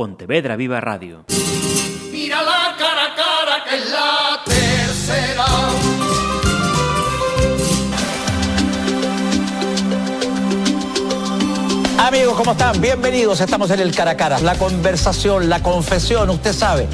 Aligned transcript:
Pontevedra 0.00 0.56
Viva 0.56 0.80
Radio. 0.80 1.26
Mira 2.10 2.40
la 2.40 2.74
cara 2.78 3.04
a 3.04 3.14
cara 3.14 3.64
que 3.68 3.76
es 3.76 3.90
la 3.90 4.40
tercera. 4.46 5.44
Amigos, 11.98 12.34
¿cómo 12.34 12.52
están? 12.52 12.80
Bienvenidos. 12.80 13.42
Estamos 13.42 13.70
en 13.72 13.80
el 13.80 13.94
cara 13.94 14.12
a 14.12 14.16
cara. 14.16 14.40
La 14.40 14.54
conversación, 14.54 15.50
la 15.50 15.62
confesión, 15.62 16.30
usted 16.30 16.54
sabe. 16.54 16.88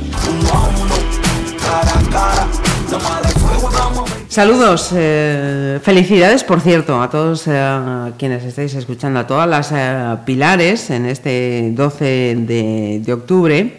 Saludos, 4.37 4.91
eh, 4.95 5.81
felicidades 5.83 6.45
por 6.45 6.61
cierto 6.61 7.01
a 7.01 7.09
todos 7.09 7.45
eh, 7.47 8.13
quienes 8.19 8.45
estáis 8.45 8.75
escuchando, 8.75 9.19
a 9.19 9.27
todas 9.27 9.49
las 9.49 9.73
eh, 9.73 10.15
pilares 10.27 10.91
en 10.91 11.07
este 11.07 11.71
12 11.73 12.37
de, 12.41 13.13
octubre. 13.15 13.79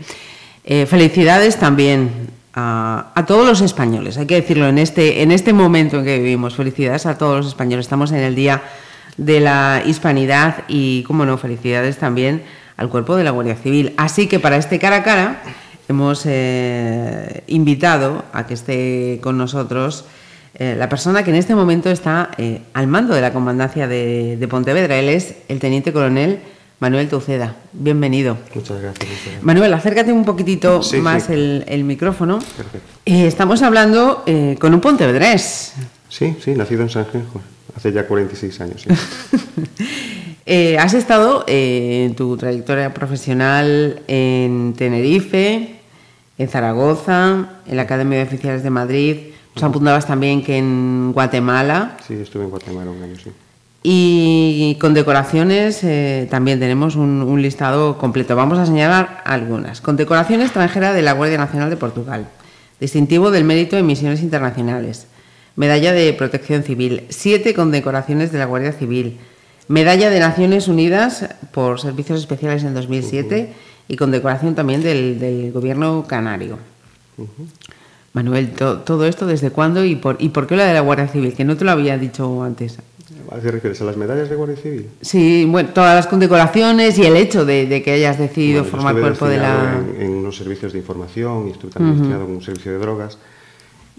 Eh, 0.63 0.87
felicidades 0.87 1.57
también 1.57 2.09
a, 2.55 3.11
a 3.13 3.25
todos 3.27 3.45
los 3.45 3.61
españoles, 3.61 4.17
hay 4.17 4.25
que 4.25 4.33
decirlo 4.33 4.67
en 4.67 4.79
este, 4.79 5.21
en 5.21 5.31
este 5.31 5.53
momento 5.53 5.99
en 5.99 6.05
que 6.05 6.17
vivimos. 6.17 6.55
Felicidades 6.55 7.05
a 7.05 7.19
todos 7.19 7.37
los 7.37 7.47
españoles. 7.49 7.85
Estamos 7.85 8.11
en 8.11 8.21
el 8.21 8.33
Día 8.33 8.63
de 9.17 9.39
la 9.39 9.83
Hispanidad 9.85 10.63
y, 10.67 11.03
como 11.03 11.23
no, 11.23 11.37
felicidades 11.37 11.97
también 11.97 12.41
al 12.77 12.89
cuerpo 12.89 13.15
de 13.15 13.23
la 13.23 13.29
Guardia 13.29 13.57
Civil. 13.57 13.93
Así 13.95 14.25
que 14.25 14.39
para 14.39 14.57
este 14.57 14.79
cara 14.79 14.95
a 14.95 15.03
cara 15.03 15.43
hemos 15.87 16.25
invitado 17.45 18.25
a 18.33 18.47
que 18.47 18.55
esté 18.55 19.19
con 19.21 19.37
nosotros 19.37 20.05
eh, 20.59 20.75
la 20.75 20.89
persona 20.89 21.21
que 21.23 21.29
en 21.29 21.35
este 21.35 21.53
momento 21.53 21.91
está 21.91 22.31
eh, 22.39 22.61
al 22.73 22.87
mando 22.87 23.13
de 23.13 23.21
la 23.21 23.31
comandancia 23.31 23.87
de, 23.87 24.37
de 24.37 24.47
Pontevedra. 24.47 24.97
Él 24.97 25.07
es 25.07 25.35
el 25.49 25.59
teniente 25.59 25.93
coronel 25.93 26.39
Manuel 26.79 27.07
Tauceda. 27.09 27.55
Bienvenido. 27.73 28.39
Muchas 28.55 28.81
gracias. 28.81 29.07
muchas 29.07 29.23
gracias. 29.23 29.43
Manuel, 29.43 29.71
acércate 29.75 30.11
un 30.11 30.25
poquitito 30.25 30.81
Sí, 30.81 30.97
más 30.97 31.25
sí. 31.25 31.33
El, 31.33 31.63
el 31.67 31.83
micrófono. 31.83 32.39
Perfecto. 32.39 32.87
Eh, 33.05 33.27
estamos 33.27 33.61
hablando 33.61 34.25
con 34.59 34.73
un 34.73 34.81
pontevedrés. 34.81 35.73
Sí, 36.09 36.35
sí, 36.43 36.51
nacido 36.55 36.81
en 36.81 36.89
San 36.89 37.05
Genjo, 37.05 37.39
hace 37.75 37.91
ya 37.91 38.07
46 38.07 38.61
años. 38.61 38.81
sí. 38.81 38.89
Has 40.79 40.93
estado 40.93 41.43
en 41.45 42.15
tu 42.15 42.35
trayectoria 42.37 42.93
profesional 42.93 44.01
en 44.07 44.73
Tenerife, 44.77 45.75
en 46.37 46.47
Zaragoza, 46.47 47.49
en 47.67 47.75
la 47.75 47.81
Academia 47.83 48.19
de 48.19 48.23
Oficiales 48.23 48.63
de 48.63 48.69
Madrid. 48.69 49.17
Nos 49.57 49.63
apuntabas 49.63 50.05
también 50.05 50.43
que 50.43 50.55
en 50.55 51.11
Guatemala. 51.13 51.97
Sí, 52.07 52.13
estuve 52.13 52.43
en 52.43 52.51
Guatemala 52.51 52.91
un 52.91 53.01
año, 53.01 53.15
sí. 53.15 53.31
Y 53.81 54.77
con 54.79 54.93
decoraciones 54.93 55.83
eh, 55.83 56.27
también 56.29 56.59
tenemos 56.59 56.95
un, 56.95 57.23
un 57.23 57.41
listado 57.41 57.97
completo. 57.97 58.35
Vamos 58.35 58.59
a 58.59 58.67
señalar 58.67 59.23
algunas. 59.25 59.81
Condecoración 59.81 60.41
extranjera 60.41 60.93
de 60.93 61.01
la 61.01 61.13
Guardia 61.13 61.39
Nacional 61.39 61.71
de 61.71 61.77
Portugal. 61.77 62.27
Distintivo 62.79 63.31
del 63.31 63.45
mérito 63.45 63.77
en 63.77 63.87
misiones 63.87 64.21
internacionales. 64.21 65.07
Medalla 65.55 65.91
de 65.91 66.13
protección 66.13 66.61
civil. 66.61 67.05
Siete 67.09 67.55
condecoraciones 67.55 68.31
de 68.31 68.37
la 68.37 68.45
Guardia 68.45 68.73
Civil. 68.73 69.17
Medalla 69.67 70.11
de 70.11 70.19
Naciones 70.19 70.67
Unidas 70.67 71.29
por 71.51 71.81
servicios 71.81 72.19
especiales 72.19 72.63
en 72.63 72.75
2007 72.75 73.53
y 73.87 73.95
condecoración 73.95 74.53
también 74.53 74.83
del, 74.83 75.17
del 75.17 75.51
gobierno 75.51 76.05
canario. 76.07 76.59
Manuel, 78.17 78.49
to- 78.49 78.79
todo 78.79 79.05
esto 79.05 79.27
desde 79.27 79.51
cuándo 79.51 79.85
y 79.85 79.95
por, 79.95 80.17
y 80.19 80.29
por 80.29 80.47
qué 80.47 80.55
la 80.55 80.65
de 80.65 80.73
la 80.73 80.81
Guardia 80.81 81.07
Civil? 81.07 81.33
Que 81.35 81.45
no 81.45 81.55
te 81.55 81.63
lo 81.65 81.71
había 81.71 81.97
dicho 81.99 82.41
antes. 82.41 82.79
¿A 83.29 83.39
qué 83.39 83.51
refieres? 83.51 83.79
¿A 83.81 83.85
las 83.85 83.95
medallas 83.95 84.27
de 84.29 84.35
Guardia 84.35 84.55
Civil? 84.57 84.87
Sí, 85.01 85.45
bueno, 85.47 85.69
todas 85.73 85.93
las 85.95 86.07
condecoraciones 86.07 86.97
y 86.97 87.03
el 87.05 87.15
hecho 87.15 87.45
de, 87.45 87.67
de 87.67 87.83
que 87.83 87.91
hayas 87.91 88.17
decidido 88.17 88.63
Bueno, 88.63 88.75
formar 88.77 88.99
cuerpo 88.99 89.27
de 89.27 89.37
la... 89.37 89.79
En, 89.97 90.01
en 90.01 90.11
unos 90.13 90.35
servicios 90.35 90.73
de 90.73 90.79
información 90.79 91.47
y 91.47 91.51
estuve 91.51 91.69
también 91.71 91.95
destinado 91.97 92.25
en 92.25 92.31
un 92.31 92.41
servicio 92.41 92.71
de 92.71 92.79
drogas. 92.79 93.19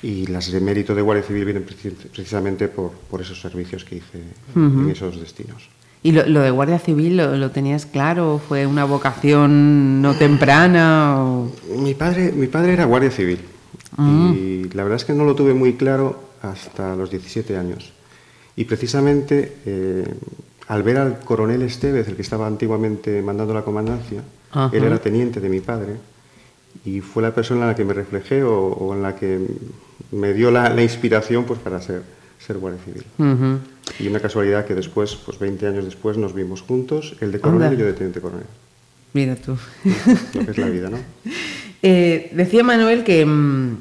Y 0.03 0.27
las 0.27 0.51
de 0.51 0.61
mérito 0.61 0.95
de 0.97 1.03
Guardia 1.03 1.23
Civil 1.25 1.45
vienen 1.45 1.65
preci- 1.67 1.93
precisamente 2.13 2.67
por, 2.69 2.91
por 3.11 3.21
esos 3.21 3.41
servicios 3.41 3.85
que 3.85 3.97
hice 3.97 4.19
en 4.57 4.91
esos 4.91 5.21
destinos. 5.21 5.69
¿Y 6.03 6.13
lo, 6.13 6.25
lo 6.27 6.41
de 6.41 6.51
Guardia 6.51 6.79
Civil 6.79 7.17
lo, 7.17 7.37
lo 7.37 7.51
tenías 7.51 7.85
claro? 7.87 8.41
¿Fue 8.49 8.67
una 8.67 8.85
vocación 8.85 10.01
no 10.03 10.15
temprana? 10.15 11.17
o- 11.23 11.51
Mi 11.77 11.95
padre, 11.95 12.33
mi 12.33 12.47
padre 12.47 12.73
era 12.75 12.85
guardia 12.87 13.11
civil 13.11 13.39
y 13.97 14.65
la 14.75 14.83
verdad 14.83 14.97
es 14.97 15.05
que 15.05 15.15
no 15.15 15.25
lo 15.25 15.35
tuve 15.35 15.55
muy 15.55 15.75
claro 15.75 16.21
hasta 16.43 16.95
los 16.95 17.11
17 17.11 17.57
años. 17.57 17.93
Y 18.57 18.65
precisamente 18.65 19.55
eh, 19.67 20.05
al 20.69 20.83
ver 20.83 20.99
al 20.99 21.21
coronel 21.21 21.63
Estevez, 21.63 22.09
el 22.09 22.17
que 22.17 22.23
estaba 22.23 22.47
antiguamente 22.47 23.23
mandando 23.23 23.55
la 23.55 23.63
comandancia, 23.63 24.23
Ajá. 24.51 24.71
él 24.77 24.85
era 24.85 24.99
teniente 24.99 25.41
de 25.41 25.49
mi 25.49 25.61
padre 25.61 25.95
y 26.85 27.01
fue 27.01 27.23
la 27.23 27.35
persona 27.35 27.63
en 27.63 27.67
la 27.69 27.75
que 27.77 27.85
me 27.85 27.95
reflejé 27.95 28.43
o, 28.43 28.53
o 28.67 28.95
en 28.95 29.03
la 29.03 29.17
que 29.17 29.41
me 30.13 30.33
dio 30.35 30.51
la, 30.51 30.69
la 30.71 30.83
inspiración 30.83 31.45
pues, 31.45 31.59
para 31.61 31.81
ser, 31.81 32.03
ser 32.39 32.59
guardia 32.59 32.81
civil. 32.85 33.05
Ujú. 33.19 33.59
Y 34.03 34.09
una 34.09 34.21
casualidad 34.21 34.67
que 34.67 34.75
después, 34.75 35.17
pues 35.17 35.39
20 35.39 35.67
años 35.67 35.85
después, 35.85 36.19
nos 36.19 36.35
vimos 36.35 36.63
juntos, 36.63 37.17
él 37.21 37.33
de 37.33 37.41
coronel 37.41 37.69
Anda. 37.69 37.77
y 37.77 37.81
yo 37.81 37.87
de 37.87 37.93
teniente 37.95 38.21
coronel. 38.21 38.47
Mira 39.15 39.37
tú. 39.37 39.57
Lo 40.35 40.45
que 40.45 40.51
es 40.51 40.59
la 40.59 40.69
vida, 40.69 40.91
¿no? 40.91 40.99
Eh, 41.83 42.31
decía 42.35 42.63
Manuel 42.65 43.05
que 43.05 43.25
mm, 43.25 43.77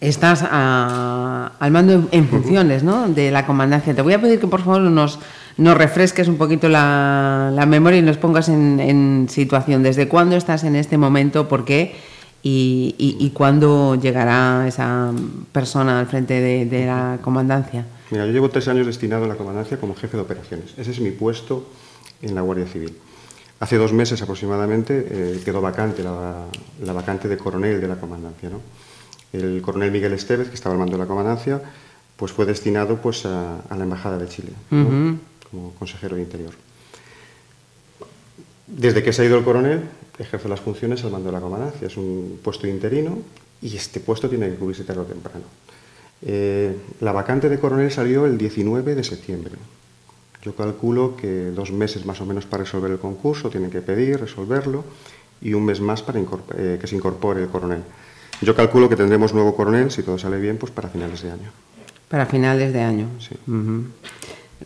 estás 0.00 0.44
a- 0.48 1.52
al 1.58 1.70
mando 1.70 2.08
en, 2.12 2.28
funciones 2.28 2.82
¿no? 2.82 3.08
de 3.08 3.30
la 3.30 3.46
comandancia. 3.46 3.94
Te 3.94 4.02
voy 4.02 4.12
a 4.12 4.20
pedir 4.20 4.38
que 4.40 4.46
por 4.46 4.62
favor 4.62 4.80
nos, 4.82 5.18
nos 5.56 5.76
refresques 5.76 6.28
un 6.28 6.36
poquito 6.36 6.68
la, 6.68 7.50
la 7.54 7.66
memoria 7.66 7.98
y 7.98 8.02
nos 8.02 8.16
pongas 8.18 8.48
en, 8.48 8.78
en 8.80 9.26
situación. 9.30 9.82
¿Desde 9.82 10.08
cuándo 10.08 10.36
estás 10.36 10.64
en 10.64 10.76
este 10.76 10.98
momento? 10.98 11.48
¿Por 11.48 11.64
qué? 11.64 11.96
Y, 12.42 12.94
y- 12.98 13.16
y 13.24 13.30
cuándo 13.30 13.94
llegará 13.94 14.66
esa 14.68 15.10
persona 15.52 15.98
al 16.00 16.06
frente 16.06 16.40
de, 16.40 16.66
de 16.66 16.86
la 16.86 17.18
comandancia? 17.22 17.86
Mira, 18.10 18.26
yo 18.26 18.32
llevo 18.32 18.50
tres 18.50 18.68
años 18.68 18.86
destinado 18.86 19.22
en 19.22 19.30
la 19.30 19.36
comandancia 19.36 19.78
como 19.80 19.94
jefe 19.96 20.16
de 20.18 20.22
operaciones. 20.22 20.74
Ese 20.76 20.90
es 20.90 21.00
mi 21.00 21.10
puesto 21.10 21.66
en 22.20 22.34
la 22.34 22.42
Guardia 22.42 22.66
Civil. 22.66 22.92
Hace 23.60 23.76
dos 23.76 23.92
meses 23.92 24.20
aproximadamente 24.20 25.06
eh, 25.10 25.40
quedó 25.44 25.60
vacante 25.60 26.02
la, 26.02 26.46
la 26.82 26.92
vacante 26.92 27.28
de 27.28 27.36
coronel 27.36 27.80
de 27.80 27.88
la 27.88 27.96
comandancia. 27.96 28.50
¿no? 28.50 28.60
El 29.32 29.62
coronel 29.62 29.90
Miguel 29.90 30.12
Estevez, 30.12 30.48
que 30.48 30.54
estaba 30.54 30.74
al 30.74 30.78
mando 30.78 30.96
de 30.96 31.02
la 31.02 31.08
comandancia, 31.08 31.62
pues 32.16 32.32
fue 32.32 32.46
destinado 32.46 32.96
pues, 33.00 33.26
a, 33.26 33.60
a 33.60 33.76
la 33.76 33.84
Embajada 33.84 34.18
de 34.18 34.28
Chile 34.28 34.52
¿no? 34.70 35.18
como 35.50 35.74
consejero 35.74 36.16
de 36.16 36.22
Interior. 36.22 36.52
Desde 38.66 39.02
que 39.02 39.12
se 39.12 39.22
ha 39.22 39.24
ido 39.24 39.38
el 39.38 39.44
coronel, 39.44 39.82
ejerce 40.18 40.48
las 40.48 40.60
funciones 40.60 41.04
al 41.04 41.10
mando 41.10 41.28
de 41.28 41.32
la 41.32 41.40
comandancia. 41.40 41.86
Es 41.86 41.96
un 41.96 42.40
puesto 42.42 42.66
interino 42.66 43.18
y 43.62 43.76
este 43.76 44.00
puesto 44.00 44.28
tiene 44.28 44.50
que 44.50 44.56
cubrirse 44.56 44.84
tarde 44.84 45.00
o 45.00 45.04
temprano. 45.04 45.44
Eh, 46.22 46.74
la 47.00 47.12
vacante 47.12 47.48
de 47.48 47.58
coronel 47.58 47.90
salió 47.90 48.26
el 48.26 48.38
19 48.38 48.94
de 48.94 49.04
septiembre. 49.04 49.52
Yo 50.44 50.54
calculo 50.54 51.16
que 51.16 51.50
dos 51.50 51.72
meses 51.72 52.04
más 52.04 52.20
o 52.20 52.26
menos 52.26 52.44
para 52.44 52.64
resolver 52.64 52.90
el 52.90 52.98
concurso, 52.98 53.48
tienen 53.48 53.70
que 53.70 53.80
pedir, 53.80 54.20
resolverlo, 54.20 54.84
y 55.40 55.54
un 55.54 55.64
mes 55.64 55.80
más 55.80 56.02
para 56.02 56.20
eh, 56.20 56.78
que 56.78 56.86
se 56.86 56.96
incorpore 56.96 57.42
el 57.42 57.48
coronel. 57.48 57.82
Yo 58.42 58.54
calculo 58.54 58.88
que 58.88 58.96
tendremos 58.96 59.32
nuevo 59.32 59.56
coronel, 59.56 59.90
si 59.90 60.02
todo 60.02 60.18
sale 60.18 60.38
bien, 60.38 60.58
pues 60.58 60.70
para 60.70 60.88
finales 60.88 61.22
de 61.22 61.30
año. 61.30 61.50
Para 62.08 62.26
finales 62.26 62.72
de 62.74 62.80
año. 62.82 63.06
Sí. 63.18 63.36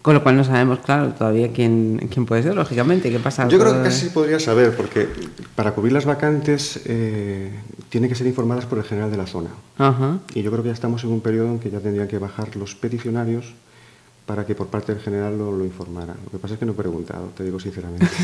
Con 0.02 0.14
lo 0.14 0.22
cual 0.22 0.36
no 0.36 0.44
sabemos, 0.44 0.80
claro, 0.80 1.12
todavía 1.12 1.52
quién, 1.52 2.08
quién 2.10 2.26
puede 2.26 2.42
ser, 2.42 2.54
lógicamente. 2.54 3.10
¿Qué 3.10 3.20
pasa? 3.20 3.46
Yo 3.48 3.58
creo 3.58 3.74
que 3.74 3.82
casi 3.84 4.08
podría 4.10 4.40
saber, 4.40 4.76
porque 4.76 5.08
para 5.54 5.72
cubrir 5.72 5.92
las 5.92 6.04
vacantes 6.06 6.80
eh, 6.86 7.52
tienen 7.88 8.10
que 8.10 8.16
ser 8.16 8.26
informadas 8.26 8.66
por 8.66 8.78
el 8.78 8.84
general 8.84 9.10
de 9.10 9.16
la 9.16 9.26
zona. 9.26 9.50
Ajá. 9.78 10.18
Y 10.34 10.42
yo 10.42 10.50
creo 10.50 10.62
que 10.62 10.68
ya 10.70 10.74
estamos 10.74 11.04
en 11.04 11.10
un 11.10 11.20
periodo 11.20 11.48
en 11.48 11.58
que 11.60 11.70
ya 11.70 11.80
tendrían 11.80 12.08
que 12.08 12.18
bajar 12.18 12.56
los 12.56 12.74
peticionarios 12.74 13.54
para 14.28 14.44
que 14.44 14.54
por 14.54 14.66
parte 14.66 14.92
del 14.92 15.02
general 15.02 15.38
lo, 15.38 15.50
lo 15.50 15.64
informara. 15.64 16.14
Lo 16.22 16.30
que 16.30 16.36
pasa 16.36 16.52
es 16.54 16.60
que 16.60 16.66
no 16.66 16.72
he 16.72 16.74
preguntado, 16.74 17.32
te 17.34 17.42
digo 17.42 17.58
sinceramente. 17.58 18.06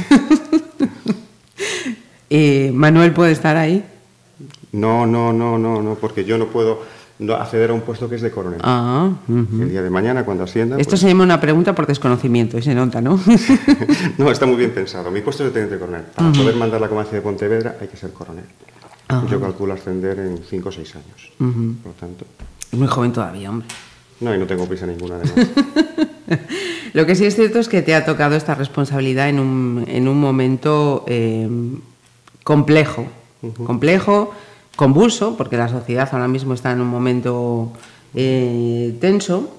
Eh, 2.30 2.72
Manuel 2.74 3.12
puede 3.12 3.30
estar 3.30 3.56
ahí. 3.56 3.84
No, 4.72 5.06
no, 5.06 5.32
no, 5.32 5.56
no, 5.56 5.80
no, 5.80 5.94
porque 5.94 6.24
yo 6.24 6.36
no 6.36 6.46
puedo 6.46 6.82
no 7.20 7.34
acceder 7.34 7.70
a 7.70 7.74
un 7.74 7.82
puesto 7.82 8.08
que 8.08 8.16
es 8.16 8.22
de 8.22 8.32
coronel. 8.32 8.58
Ah, 8.64 9.12
ujú. 9.28 9.62
El 9.62 9.68
día 9.68 9.82
de 9.82 9.90
mañana, 9.90 10.24
cuando 10.24 10.42
ascienda. 10.42 10.76
Esto 10.78 10.92
pues- 10.92 11.02
se 11.02 11.08
llama 11.08 11.22
una 11.22 11.40
pregunta 11.40 11.76
por 11.76 11.86
desconocimiento 11.86 12.58
y 12.58 12.62
se 12.62 12.74
nota, 12.74 13.00
¿no? 13.00 13.20
no, 14.18 14.32
está 14.32 14.46
muy 14.46 14.56
bien 14.56 14.72
pensado. 14.72 15.12
Mi 15.12 15.20
puesto 15.20 15.44
es 15.44 15.50
de 15.50 15.60
teniente 15.60 15.78
coronel. 15.78 16.06
Para 16.12 16.32
poder 16.32 16.56
mandar 16.56 16.80
la 16.80 16.88
comandancia 16.88 17.18
de 17.18 17.22
Pontevedra 17.22 17.76
hay 17.80 17.86
que 17.86 17.96
ser 17.96 18.12
coronel. 18.12 18.46
Ajá. 19.06 19.26
Yo 19.30 19.40
calculo 19.40 19.74
ascender 19.74 20.18
en 20.18 20.38
5 20.38 20.68
o 20.68 20.72
6 20.72 20.96
años. 20.96 21.32
Por 21.38 21.92
lo 21.92 21.98
tanto. 22.00 22.24
es 22.72 22.78
muy 22.78 22.88
joven 22.88 23.12
todavía, 23.12 23.50
hombre. 23.50 23.68
No, 24.20 24.34
y 24.34 24.38
no 24.38 24.46
tengo 24.46 24.66
prisa 24.66 24.86
ninguna 24.86 25.16
además. 25.16 25.34
Lo 26.92 27.06
que 27.06 27.14
sí 27.16 27.24
es 27.26 27.34
cierto 27.34 27.58
es 27.58 27.68
que 27.68 27.82
te 27.82 27.94
ha 27.94 28.04
tocado 28.04 28.36
esta 28.36 28.54
responsabilidad 28.54 29.28
en 29.28 29.40
un, 29.40 29.84
en 29.88 30.06
un 30.08 30.18
momento 30.20 31.04
eh, 31.08 31.48
complejo, 32.44 33.06
complejo, 33.66 34.32
convulso, 34.76 35.36
porque 35.36 35.56
la 35.56 35.68
sociedad 35.68 36.08
ahora 36.12 36.28
mismo 36.28 36.54
está 36.54 36.70
en 36.72 36.80
un 36.80 36.86
momento 36.88 37.72
eh, 38.14 38.94
tenso. 39.00 39.50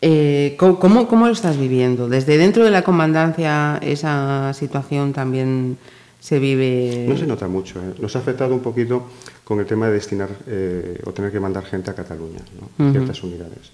Eh, 0.00 0.54
¿cómo- 0.58 0.78
¿cómo, 0.78 1.08
cómo 1.08 1.26
lo 1.26 1.32
estás 1.32 1.58
viviendo? 1.58 2.08
Desde 2.08 2.38
dentro 2.38 2.64
de 2.64 2.70
la 2.70 2.82
comandancia 2.82 3.78
esa 3.82 4.52
situación 4.54 5.12
también 5.12 5.76
se 6.20 6.38
vive. 6.38 7.06
No 7.08 7.16
se 7.16 7.26
nota 7.26 7.48
mucho. 7.48 7.78
¿eh? 7.80 7.94
Nos 8.00 8.14
ha 8.16 8.18
afectado 8.20 8.54
un 8.54 8.60
poquito 8.60 9.04
con 9.44 9.60
el 9.60 9.66
tema 9.66 9.86
de 9.86 9.92
destinar 9.94 10.28
eh, 10.46 11.00
o 11.04 11.12
tener 11.12 11.30
que 11.32 11.40
mandar 11.40 11.64
gente 11.64 11.90
a 11.90 11.94
Cataluña, 11.94 12.40
¿no? 12.78 12.90
ciertas 12.92 13.22
unidades. 13.22 13.70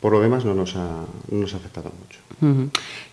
Por 0.00 0.12
lo 0.12 0.20
demás 0.20 0.44
no 0.44 0.54
nos 0.54 0.76
ha, 0.76 1.04
no 1.30 1.38
nos 1.40 1.54
ha 1.54 1.56
afectado 1.56 1.90
mucho. 1.90 2.20
Ujú. 2.42 2.68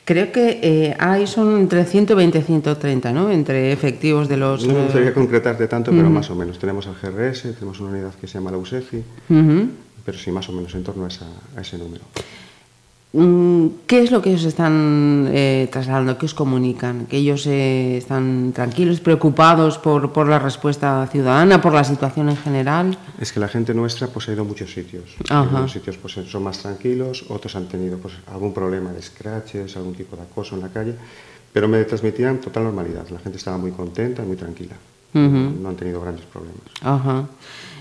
Creo 0.06 0.32
que 0.34 0.60
eh, 0.62 0.96
hay 1.00 1.26
son 1.28 1.58
entre 1.58 1.86
120 1.86 2.38
y 2.40 2.42
130, 2.42 3.14
¿no? 3.14 3.32
Entre 3.32 3.72
efectivos 3.72 4.28
de 4.28 4.36
los. 4.38 4.66
No 4.68 4.74
me 4.74 4.80
eh, 4.82 4.84
gustaría 4.84 5.14
concretarte 5.14 5.68
tanto, 5.68 5.92
pero 5.92 6.10
más 6.10 6.30
o 6.30 6.36
menos. 6.36 6.60
Tenemos 6.60 6.86
al 6.88 6.96
GRS, 6.96 7.44
tenemos 7.56 7.80
una 7.80 7.92
unidad 7.92 8.14
que 8.16 8.28
se 8.28 8.34
llama 8.34 8.52
la 8.52 8.58
USEFI, 8.58 9.02
pero 10.06 10.18
sí, 10.18 10.30
más 10.32 10.48
o 10.50 10.52
menos 10.52 10.76
en 10.76 10.84
torno 10.84 11.06
a, 11.06 11.08
esa- 11.08 11.26
a 11.56 11.62
ese 11.62 11.78
número. 11.78 12.04
Mm, 13.16 13.68
¿Qué 13.86 14.02
es 14.02 14.10
lo 14.10 14.24
que 14.24 14.32
ellos 14.32 14.44
están 14.46 15.30
eh, 15.32 15.70
trasladando? 15.72 16.18
¿Qué 16.18 16.26
os 16.26 16.34
comunican? 16.34 17.06
¿Que 17.06 17.18
ellos 17.18 17.46
eh, 17.46 17.98
están 17.98 18.54
tranquilos, 18.54 19.02
preocupados 19.02 19.78
por, 19.78 20.12
por 20.12 20.28
la 20.28 20.40
respuesta 20.40 21.08
ciudadana, 21.12 21.62
por 21.62 21.74
la 21.74 21.84
situación 21.84 22.30
en 22.30 22.38
general? 22.38 22.98
Es 23.20 23.32
que 23.32 23.40
la 23.40 23.48
gente 23.48 23.76
nuestra 23.76 24.08
pues, 24.08 24.28
ha 24.28 24.34
ido 24.34 24.42
a 24.42 24.46
muchos 24.46 24.74
sitios. 24.74 25.16
Algunos 25.30 25.72
sitios 25.72 25.98
pues, 25.98 26.14
son 26.14 26.42
más 26.42 26.58
tranquilos, 26.58 27.26
otros 27.30 27.56
han 27.56 27.68
tenido 27.68 28.00
pues, 28.00 28.16
algún 28.32 28.52
problema 28.52 28.92
de 28.92 29.02
scratches, 29.04 29.78
algún 29.78 29.94
tipo 29.94 30.16
de 30.16 30.24
acoso 30.24 30.56
en 30.56 30.62
la 30.62 30.70
calle, 30.70 30.96
pero 31.54 31.68
me 31.68 31.84
transmitían 31.84 32.42
total 32.42 32.64
normalidad. 32.64 33.08
La 33.12 33.20
gente 33.20 33.38
estaba 33.38 33.60
muy 33.60 33.72
contenta 33.72 34.24
y 34.24 34.26
muy 34.26 34.38
tranquila. 34.38 34.76
No 35.14 35.70
han 35.70 35.76
tenido 35.76 36.02
grandes 36.02 36.26
problemas. 36.26 36.64
Ajá. 36.82 37.28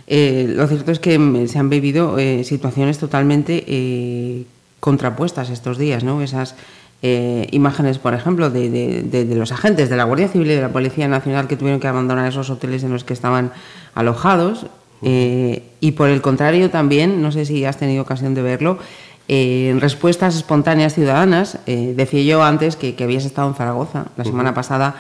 Eh, 0.06 0.52
lo 0.54 0.66
cierto 0.66 0.92
es 0.92 0.98
que 0.98 1.18
mm, 1.18 1.46
se 1.48 1.58
han 1.58 1.70
vivido 1.70 2.18
eh, 2.18 2.44
situaciones 2.44 2.98
totalmente 2.98 3.64
eh, 3.66 4.44
contrapuestas 4.86 5.48
estos 5.48 5.78
días, 5.78 6.02
¿no? 6.02 6.22
Esas 6.22 6.56
eh, 7.04 7.46
imágenes, 7.52 7.98
por 7.98 8.14
ejemplo, 8.14 8.50
de, 8.50 8.68
de- 8.68 9.02
de- 9.04 9.24
de 9.24 9.34
los 9.36 9.52
agentes 9.52 9.88
de 9.88 9.96
la 9.96 10.02
Guardia 10.04 10.26
Civil 10.26 10.50
y 10.50 10.54
de 10.54 10.60
la 10.60 10.70
Policía 10.72 11.06
Nacional 11.06 11.46
que 11.46 11.56
tuvieron 11.56 11.78
que 11.80 11.86
abandonar 11.86 12.26
esos 12.28 12.50
hoteles 12.50 12.82
en 12.82 12.90
los 12.92 13.04
que 13.04 13.12
estaban 13.14 13.52
alojados. 13.94 14.66
eh, 15.04 15.62
y 15.80 15.92
por 15.92 16.08
el 16.08 16.20
contrario 16.20 16.70
también, 16.70 17.22
no 17.22 17.30
sé 17.32 17.44
si 17.44 17.64
has 17.64 17.76
tenido 17.76 18.02
ocasión 18.02 18.34
de 18.34 18.42
verlo, 18.42 18.78
eh, 19.28 19.68
en 19.70 19.80
respuestas 19.80 20.34
espontáneas 20.36 20.94
ciudadanas, 20.94 21.58
eh, 21.66 21.94
decía 21.96 22.22
yo 22.22 22.42
antes 22.44 22.76
que, 22.76 22.94
que 22.94 23.04
habías 23.04 23.24
estado 23.24 23.48
en 23.48 23.54
Zaragoza 23.54 24.06
la 24.16 24.24
semana 24.24 24.52
pasada, 24.54 24.94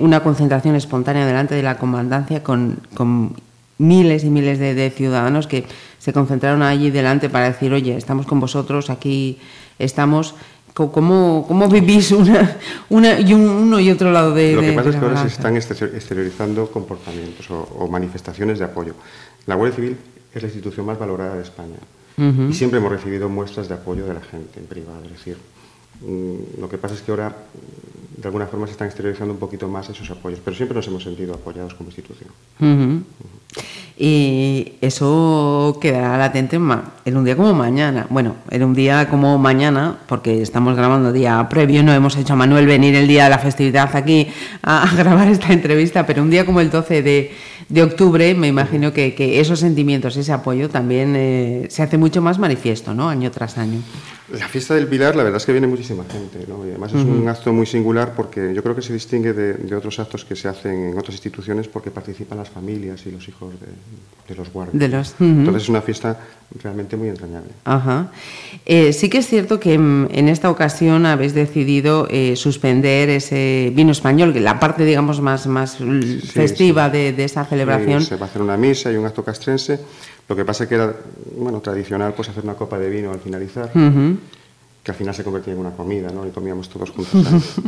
una 0.00 0.20
concentración 0.20 0.74
espontánea 0.74 1.26
delante 1.26 1.54
de 1.54 1.62
la 1.62 1.76
comandancia 1.76 2.42
con, 2.42 2.78
con 2.94 3.34
miles 3.76 4.24
y 4.24 4.30
miles 4.30 4.58
de, 4.58 4.74
de 4.74 4.88
ciudadanos 4.90 5.46
que 5.46 5.64
se 6.00 6.12
concentraron 6.12 6.62
allí 6.64 6.90
delante 6.90 7.28
para 7.30 7.44
decir, 7.44 7.72
oye, 7.72 7.96
estamos 7.96 8.26
con 8.26 8.40
vosotros, 8.40 8.90
aquí 8.90 9.38
estamos. 9.78 10.34
¿Cómo, 10.72 11.44
cómo 11.48 11.68
vivís 11.68 12.10
una, 12.12 12.56
una 12.88 13.18
y 13.20 13.34
un- 13.34 13.48
uno 13.48 13.78
y 13.80 13.90
otro 13.90 14.10
lado 14.12 14.32
de 14.32 14.54
Lo 14.54 14.60
que 14.60 14.68
de- 14.68 14.72
pasa 14.72 14.88
de 14.88 14.94
es 14.94 15.00
que 15.00 15.04
ahora 15.04 15.22
se 15.22 15.26
están 15.28 15.56
exterior- 15.56 15.94
exteriorizando 15.94 16.70
comportamientos 16.70 17.50
o, 17.50 17.68
o 17.78 17.88
manifestaciones 17.88 18.58
de 18.60 18.64
apoyo. 18.66 18.94
La 19.46 19.56
Guardia 19.56 19.74
Civil 19.76 19.96
es 20.32 20.42
la 20.42 20.46
institución 20.48 20.86
más 20.86 20.98
valorada 20.98 21.34
de 21.36 21.42
España 21.42 21.76
y 22.50 22.52
siempre 22.54 22.78
hemos 22.78 22.92
recibido 22.92 23.28
muestras 23.28 23.68
de 23.68 23.74
apoyo 23.74 24.06
de 24.06 24.14
la 24.14 24.20
gente 24.20 24.60
en 24.60 24.66
privado. 24.66 25.02
Es 25.06 25.10
decir, 25.12 25.36
mm, 26.02 26.60
lo 26.60 26.68
que 26.68 26.78
pasa 26.78 26.94
es 26.94 27.02
que 27.02 27.10
ahora 27.10 27.34
de 28.16 28.28
alguna 28.28 28.46
forma 28.46 28.66
se 28.66 28.72
están 28.72 28.86
exteriorizando 28.86 29.32
un 29.34 29.40
poquito 29.40 29.66
más 29.68 29.88
esos 29.88 30.08
apoyos, 30.10 30.38
pero 30.44 30.54
siempre 30.56 30.76
nos 30.76 30.86
hemos 30.86 31.02
sentido 31.02 31.34
apoyados 31.34 31.74
como 31.74 31.88
institución. 31.90 32.28
Y 34.02 34.72
eso 34.80 35.76
quedará 35.78 36.16
latente 36.16 36.56
en 36.56 37.16
un 37.18 37.22
día 37.22 37.36
como 37.36 37.52
mañana. 37.52 38.06
Bueno, 38.08 38.36
en 38.48 38.64
un 38.64 38.72
día 38.72 39.10
como 39.10 39.36
mañana, 39.36 39.98
porque 40.06 40.40
estamos 40.40 40.74
grabando 40.74 41.12
día 41.12 41.46
previo, 41.50 41.82
no 41.82 41.92
hemos 41.92 42.16
hecho 42.16 42.32
a 42.32 42.36
Manuel 42.36 42.64
venir 42.64 42.94
el 42.94 43.06
día 43.06 43.24
de 43.24 43.30
la 43.30 43.38
festividad 43.38 43.94
aquí 43.94 44.28
a, 44.62 44.84
a 44.84 44.94
grabar 44.96 45.28
esta 45.28 45.52
entrevista, 45.52 46.06
pero 46.06 46.22
un 46.22 46.30
día 46.30 46.46
como 46.46 46.62
el 46.62 46.70
12 46.70 47.02
de, 47.02 47.32
de 47.68 47.82
octubre, 47.82 48.34
me 48.34 48.48
imagino 48.48 48.94
que, 48.94 49.14
que 49.14 49.38
esos 49.38 49.60
sentimientos, 49.60 50.16
ese 50.16 50.32
apoyo 50.32 50.70
también 50.70 51.12
eh, 51.14 51.66
se 51.68 51.82
hace 51.82 51.98
mucho 51.98 52.22
más 52.22 52.38
manifiesto, 52.38 52.94
¿no? 52.94 53.10
Año 53.10 53.30
tras 53.30 53.58
año. 53.58 53.82
La 54.32 54.48
fiesta 54.48 54.74
del 54.74 54.86
Pilar, 54.86 55.16
la 55.16 55.24
verdad 55.24 55.38
es 55.38 55.46
que 55.46 55.52
viene 55.52 55.66
muchísima 55.66 56.04
gente, 56.04 56.44
¿no? 56.48 56.64
Y 56.64 56.70
además 56.70 56.92
es 56.94 57.02
un 57.04 57.28
acto 57.28 57.52
muy 57.52 57.66
singular 57.66 58.14
porque 58.14 58.52
yo 58.54 58.62
creo 58.62 58.76
que 58.76 58.82
se 58.82 58.92
distingue 58.92 59.32
de, 59.32 59.54
de 59.54 59.74
otros 59.74 59.98
actos 59.98 60.24
que 60.24 60.36
se 60.36 60.46
hacen 60.46 60.90
en 60.90 60.98
otras 60.98 61.14
instituciones 61.14 61.66
porque 61.66 61.90
participan 61.90 62.38
las 62.38 62.48
familias 62.48 63.04
y 63.06 63.10
los 63.10 63.26
hijos 63.28 63.52
de, 63.60 63.66
de 64.28 64.34
los 64.36 64.52
guardias. 64.52 64.78
De 64.78 64.88
los- 64.88 65.14
¿no? 65.18 65.26
ujú. 65.26 65.38
Entonces 65.40 65.62
es 65.64 65.68
una 65.68 65.82
fiesta 65.82 66.18
realmente 66.62 66.96
muy 66.96 67.08
entrañable. 67.08 67.48
Ajá. 67.64 68.12
Eh, 68.66 68.92
sí 68.92 69.08
que 69.08 69.18
es 69.18 69.26
cierto 69.26 69.58
que 69.58 69.76
mm, 69.78 70.08
en 70.12 70.28
esta 70.28 70.48
ocasión 70.50 71.06
habéis 71.06 71.34
decidido 71.34 72.06
eh, 72.10 72.36
suspender 72.36 73.08
ese 73.08 73.72
vino 73.74 73.90
español, 73.90 74.32
la 74.42 74.60
parte, 74.60 74.84
digamos, 74.84 75.20
más, 75.20 75.46
más 75.48 75.80
l- 75.80 76.20
festiva 76.20 76.88
De, 76.88 77.12
de 77.12 77.24
esa 77.24 77.44
celebración. 77.44 78.00
Sí, 78.02 78.06
se 78.10 78.16
va 78.16 78.26
a 78.26 78.28
hacer 78.28 78.42
una 78.42 78.56
misa 78.56 78.92
y 78.92 78.96
un 78.96 79.06
acto 79.06 79.24
castrense. 79.24 79.80
Lo 80.30 80.36
que 80.36 80.44
pasa 80.44 80.62
es 80.62 80.68
que 80.68 80.76
era 80.76 80.94
bueno, 81.36 81.60
tradicional 81.60 82.14
pues, 82.14 82.28
hacer 82.28 82.44
una 82.44 82.54
copa 82.54 82.78
de 82.78 82.88
vino 82.88 83.10
al 83.10 83.18
finalizar, 83.18 83.68
Ujú. 83.74 84.16
que 84.84 84.92
al 84.92 84.96
final 84.96 85.12
se 85.12 85.24
convertía 85.24 85.54
en 85.54 85.58
una 85.58 85.72
comida, 85.72 86.08
¿no? 86.14 86.24
Y 86.24 86.30
comíamos 86.30 86.70
todos 86.70 86.90
juntos. 86.90 87.20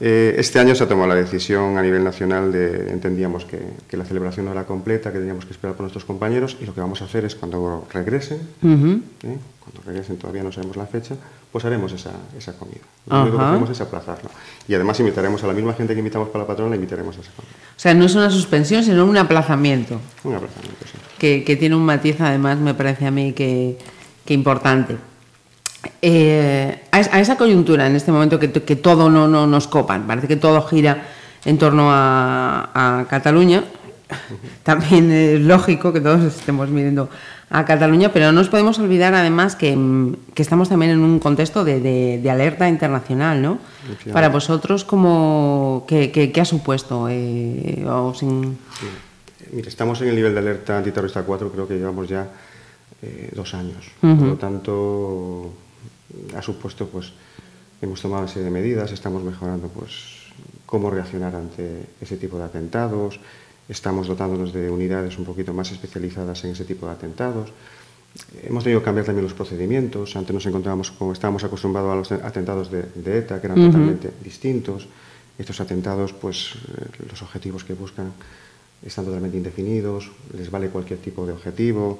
Eh, 0.00 0.36
este 0.38 0.58
año 0.58 0.74
se 0.74 0.86
tomado 0.86 1.06
la 1.06 1.14
decisión 1.14 1.76
a 1.76 1.82
nivel 1.82 2.02
nacional 2.02 2.50
de, 2.50 2.90
entendíamos 2.90 3.44
que, 3.44 3.60
que 3.86 3.98
la 3.98 4.06
celebración 4.06 4.46
no 4.46 4.52
era 4.52 4.64
completa, 4.64 5.12
que 5.12 5.18
teníamos 5.18 5.44
que 5.44 5.52
esperar 5.52 5.76
por 5.76 5.82
nuestros 5.82 6.06
compañeros 6.06 6.56
y 6.60 6.64
lo 6.64 6.74
que 6.74 6.80
vamos 6.80 7.02
a 7.02 7.04
hacer 7.04 7.26
es 7.26 7.34
cuando 7.34 7.86
regresen, 7.92 8.38
Ujú. 8.62 9.00
¿eh? 9.24 9.38
cuando 9.60 9.82
regresen 9.86 10.16
todavía 10.16 10.42
no 10.42 10.50
sabemos 10.50 10.76
la 10.78 10.86
fecha, 10.86 11.14
pues 11.52 11.66
haremos 11.66 11.92
esa, 11.92 12.10
esa 12.36 12.54
comida. 12.54 12.80
Lo 13.06 13.22
único 13.22 13.36
que 13.38 13.44
hacemos 13.44 13.70
es 13.70 13.80
aplazarlo. 13.82 14.30
Y 14.66 14.74
además 14.74 14.98
invitaremos 14.98 15.44
a 15.44 15.46
la 15.46 15.52
misma 15.52 15.74
gente 15.74 15.92
que 15.92 15.98
invitamos 16.00 16.30
para 16.30 16.44
la 16.44 16.48
patrona, 16.48 16.70
la 16.70 16.76
invitaremos 16.76 17.18
a 17.18 17.20
esa 17.20 17.30
comida. 17.32 17.54
O 17.76 17.78
sea, 17.78 17.92
no 17.94 18.06
es 18.06 18.14
una 18.14 18.30
suspensión, 18.30 18.82
sino 18.82 19.04
un 19.04 19.18
aplazamiento, 19.18 20.00
Un 20.24 20.34
aplazamiento, 20.34 20.84
sí. 20.86 20.98
Que, 21.22 21.44
que 21.44 21.54
tiene 21.54 21.76
un 21.76 21.84
matiz, 21.86 22.20
además, 22.20 22.58
me 22.58 22.74
parece 22.74 23.06
a 23.06 23.12
mí 23.12 23.32
que, 23.32 23.78
que 24.26 24.34
importante. 24.34 24.96
Eh, 26.02 26.80
a, 26.90 26.98
es- 26.98 27.14
a 27.14 27.20
esa 27.20 27.36
coyuntura, 27.36 27.86
en 27.86 27.94
este 27.94 28.10
momento 28.10 28.40
que, 28.40 28.48
todo 28.76 29.08
no, 29.08 29.28
no 29.28 29.46
nos 29.46 29.68
copan, 29.68 30.08
parece 30.08 30.26
que 30.26 30.34
todo 30.36 30.60
gira 30.62 31.04
en 31.44 31.58
torno 31.58 31.90
a, 31.92 32.70
a 32.74 33.04
Cataluña. 33.08 33.62
También 34.64 35.12
es 35.12 35.40
lógico 35.40 35.92
que 35.92 36.00
todos 36.00 36.22
estemos 36.24 36.68
mirando 36.70 37.08
a 37.50 37.64
Cataluña, 37.64 38.10
pero 38.12 38.26
no 38.26 38.32
nos 38.32 38.48
podemos 38.48 38.80
olvidar 38.80 39.14
además 39.14 39.54
que, 39.54 39.78
que 40.34 40.42
estamos 40.42 40.68
también 40.70 40.90
en 40.92 41.00
un 41.04 41.20
contexto 41.20 41.64
de, 41.64 41.78
de- 41.80 42.18
de 42.20 42.30
alerta 42.30 42.68
internacional, 42.68 43.40
¿no? 43.42 43.58
Para 44.12 44.28
vosotros, 44.28 44.84
¿cómo, 44.84 45.84
qué, 45.86 46.10
qué- 46.10 46.32
qué 46.32 46.40
ha 46.40 46.44
supuesto? 46.44 47.06
Eh, 47.08 47.84
o 47.88 48.12
sin- 48.12 48.58
Sí. 48.80 48.86
Mira, 49.52 49.68
estamos 49.68 50.00
en 50.00 50.08
el 50.08 50.16
nivel 50.16 50.32
de 50.32 50.40
alerta 50.40 50.78
antiterrorista 50.78 51.22
4, 51.22 51.52
creo 51.52 51.68
que 51.68 51.74
llevamos 51.74 52.08
ya 52.08 52.26
eh, 53.02 53.30
dos 53.34 53.52
años. 53.52 53.90
Por 54.00 54.22
lo 54.22 54.36
tanto, 54.36 55.52
ha 56.34 56.40
supuesto, 56.40 56.86
pues, 56.88 57.12
hemos 57.82 58.00
tomado 58.00 58.22
una 58.22 58.32
serie 58.32 58.44
de 58.44 58.50
medidas, 58.50 58.90
estamos 58.92 59.22
mejorando, 59.22 59.68
pues, 59.68 59.92
cómo 60.64 60.88
reaccionar 60.90 61.36
ante 61.36 61.84
ese 62.00 62.16
tipo 62.16 62.38
de 62.38 62.44
atentados, 62.44 63.20
estamos 63.68 64.08
dotándonos 64.08 64.54
de 64.54 64.70
unidades 64.70 65.18
un 65.18 65.26
poquito 65.26 65.52
más 65.52 65.70
especializadas 65.70 66.42
en 66.44 66.52
ese 66.52 66.64
tipo 66.64 66.86
de 66.86 66.92
atentados. 66.92 67.52
Hemos 68.42 68.64
tenido 68.64 68.80
que 68.80 68.86
cambiar 68.86 69.04
también 69.04 69.24
los 69.24 69.34
procedimientos. 69.34 70.16
Antes 70.16 70.34
nos 70.34 70.46
encontrábamos 70.46 70.90
como 70.92 71.12
estábamos 71.12 71.44
acostumbrados 71.44 71.92
a 71.92 71.96
los 71.96 72.24
atentados 72.24 72.70
de, 72.70 72.84
de 72.94 73.18
ETA, 73.18 73.40
que 73.40 73.46
eran 73.46 73.66
totalmente 73.66 74.10
distintos. 74.24 74.88
Estos 75.38 75.60
atentados, 75.60 76.12
pues 76.12 76.54
eh, 76.54 77.06
los 77.10 77.22
objetivos 77.22 77.64
que 77.64 77.72
buscan 77.72 78.12
están 78.84 79.04
totalmente 79.04 79.36
indefinidos, 79.36 80.10
les 80.36 80.50
vale 80.50 80.68
cualquier 80.68 80.98
tipo 80.98 81.26
de 81.26 81.32
objetivo. 81.32 81.98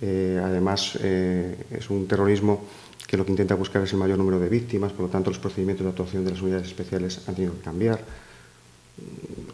Eh, 0.00 0.40
además, 0.42 0.98
eh, 1.02 1.56
es 1.70 1.88
un 1.90 2.06
terrorismo 2.06 2.64
que 3.06 3.16
lo 3.16 3.24
que 3.24 3.30
intenta 3.30 3.54
buscar 3.54 3.82
es 3.82 3.92
el 3.92 3.98
mayor 3.98 4.18
número 4.18 4.40
de 4.40 4.48
víctimas, 4.48 4.92
por 4.92 5.02
lo 5.02 5.08
tanto, 5.08 5.30
los 5.30 5.38
procedimientos 5.38 5.84
de 5.84 5.90
actuación 5.90 6.24
de 6.24 6.32
las 6.32 6.42
unidades 6.42 6.66
especiales 6.66 7.20
han 7.28 7.34
tenido 7.34 7.54
que 7.54 7.60
cambiar. 7.60 8.00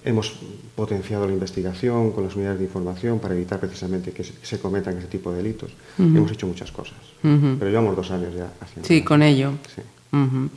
Hemos 0.04 0.34
potenciado 0.74 1.26
la 1.26 1.32
investigación 1.32 2.12
con 2.12 2.24
las 2.24 2.36
unidades 2.36 2.58
de 2.58 2.64
información 2.66 3.18
para 3.18 3.34
evitar 3.34 3.58
precisamente 3.58 4.12
que 4.12 4.24
se, 4.24 4.32
que 4.34 4.46
se 4.46 4.58
cometan 4.58 4.96
ese 4.98 5.08
tipo 5.08 5.30
de 5.30 5.38
delitos. 5.38 5.72
Hemos 5.98 6.30
hecho 6.30 6.46
muchas 6.46 6.70
cosas, 6.72 6.98
pero 7.22 7.66
llevamos 7.70 7.96
dos 7.96 8.10
años 8.10 8.34
ya 8.34 8.52
haciendo. 8.60 8.86
Sí, 8.86 9.02
con 9.02 9.22
ello. 9.22 9.52
Sí. 9.74 9.82
Ujú. 10.16 10.50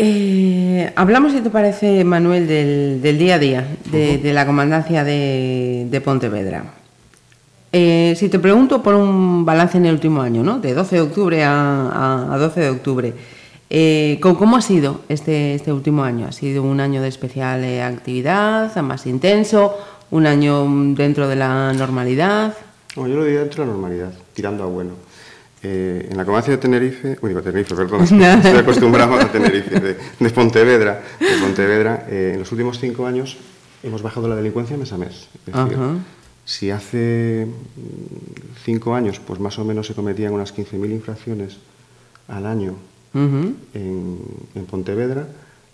Eh, 0.00 0.92
hablamos, 0.94 1.32
si 1.32 1.40
te 1.40 1.50
parece, 1.50 2.04
Manuel, 2.04 2.46
del, 2.46 3.02
del 3.02 3.18
día 3.18 3.34
a 3.34 3.38
día 3.40 3.66
de, 3.90 4.18
de 4.18 4.32
la 4.32 4.46
comandancia 4.46 5.02
de, 5.02 5.88
de 5.90 6.00
Pontevedra. 6.00 6.62
Eh, 7.72 8.14
si 8.16 8.28
te 8.28 8.38
pregunto 8.38 8.80
por 8.80 8.94
un 8.94 9.44
balance 9.44 9.76
en 9.76 9.86
el 9.86 9.94
último 9.94 10.22
año, 10.22 10.44
¿no? 10.44 10.60
de 10.60 10.72
12 10.72 10.94
de 10.94 11.02
octubre 11.02 11.42
a, 11.42 11.88
a- 11.88 12.32
a 12.32 12.38
12 12.38 12.60
de 12.60 12.70
octubre, 12.70 13.12
eh, 13.70 14.20
¿cómo, 14.22 14.56
ha 14.56 14.62
sido 14.62 15.00
este, 15.08 15.56
este 15.56 15.72
último 15.72 16.04
año? 16.04 16.28
¿Ha 16.28 16.32
sido 16.32 16.62
un 16.62 16.78
año 16.78 17.02
de 17.02 17.08
especial 17.08 17.64
eh, 17.64 17.82
actividad, 17.82 18.74
más 18.82 19.04
intenso, 19.04 19.74
un 20.12 20.28
año 20.28 20.64
mm, 20.64 20.94
dentro 20.94 21.26
de 21.26 21.34
la 21.34 21.72
normalidad? 21.72 22.54
Yo 22.94 23.04
lo 23.08 23.24
diría 23.24 23.40
dentro 23.40 23.64
de 23.64 23.66
la 23.66 23.72
normalidad, 23.72 24.12
tirando 24.32 24.62
a 24.62 24.66
bueno. 24.68 24.92
Eh, 25.70 26.08
en 26.10 26.16
la 26.16 26.24
comarca 26.24 26.50
de 26.50 26.56
Tenerife, 26.56 27.18
uy, 27.20 27.28
digo 27.28 27.42
Tenerife, 27.42 27.74
perdón, 27.74 28.00
estoy 28.02 28.56
acostumbrado 28.56 29.16
a 29.16 29.30
Tenerife, 29.30 29.78
de, 29.78 29.96
de 30.18 30.30
Pontevedra, 30.30 31.02
de 31.20 31.36
Pontevedra 31.42 32.06
eh, 32.08 32.30
en 32.32 32.38
los 32.38 32.50
últimos 32.52 32.78
cinco 32.78 33.04
años 33.04 33.36
hemos 33.82 34.00
bajado 34.00 34.28
la 34.28 34.36
delincuencia 34.36 34.78
mes 34.78 34.92
a 34.94 34.96
mes. 34.96 35.28
Es 35.46 35.54
decir, 35.54 35.78
si 36.46 36.70
hace 36.70 37.46
mm, 37.46 38.64
cinco 38.64 38.94
años, 38.94 39.20
pues 39.20 39.40
más 39.40 39.58
o 39.58 39.64
menos 39.66 39.86
se 39.86 39.94
cometían 39.94 40.32
unas 40.32 40.56
15.000 40.56 40.90
infracciones 40.90 41.58
al 42.28 42.46
año 42.46 42.74
en, 43.12 44.18
en 44.54 44.64
Pontevedra, 44.64 45.28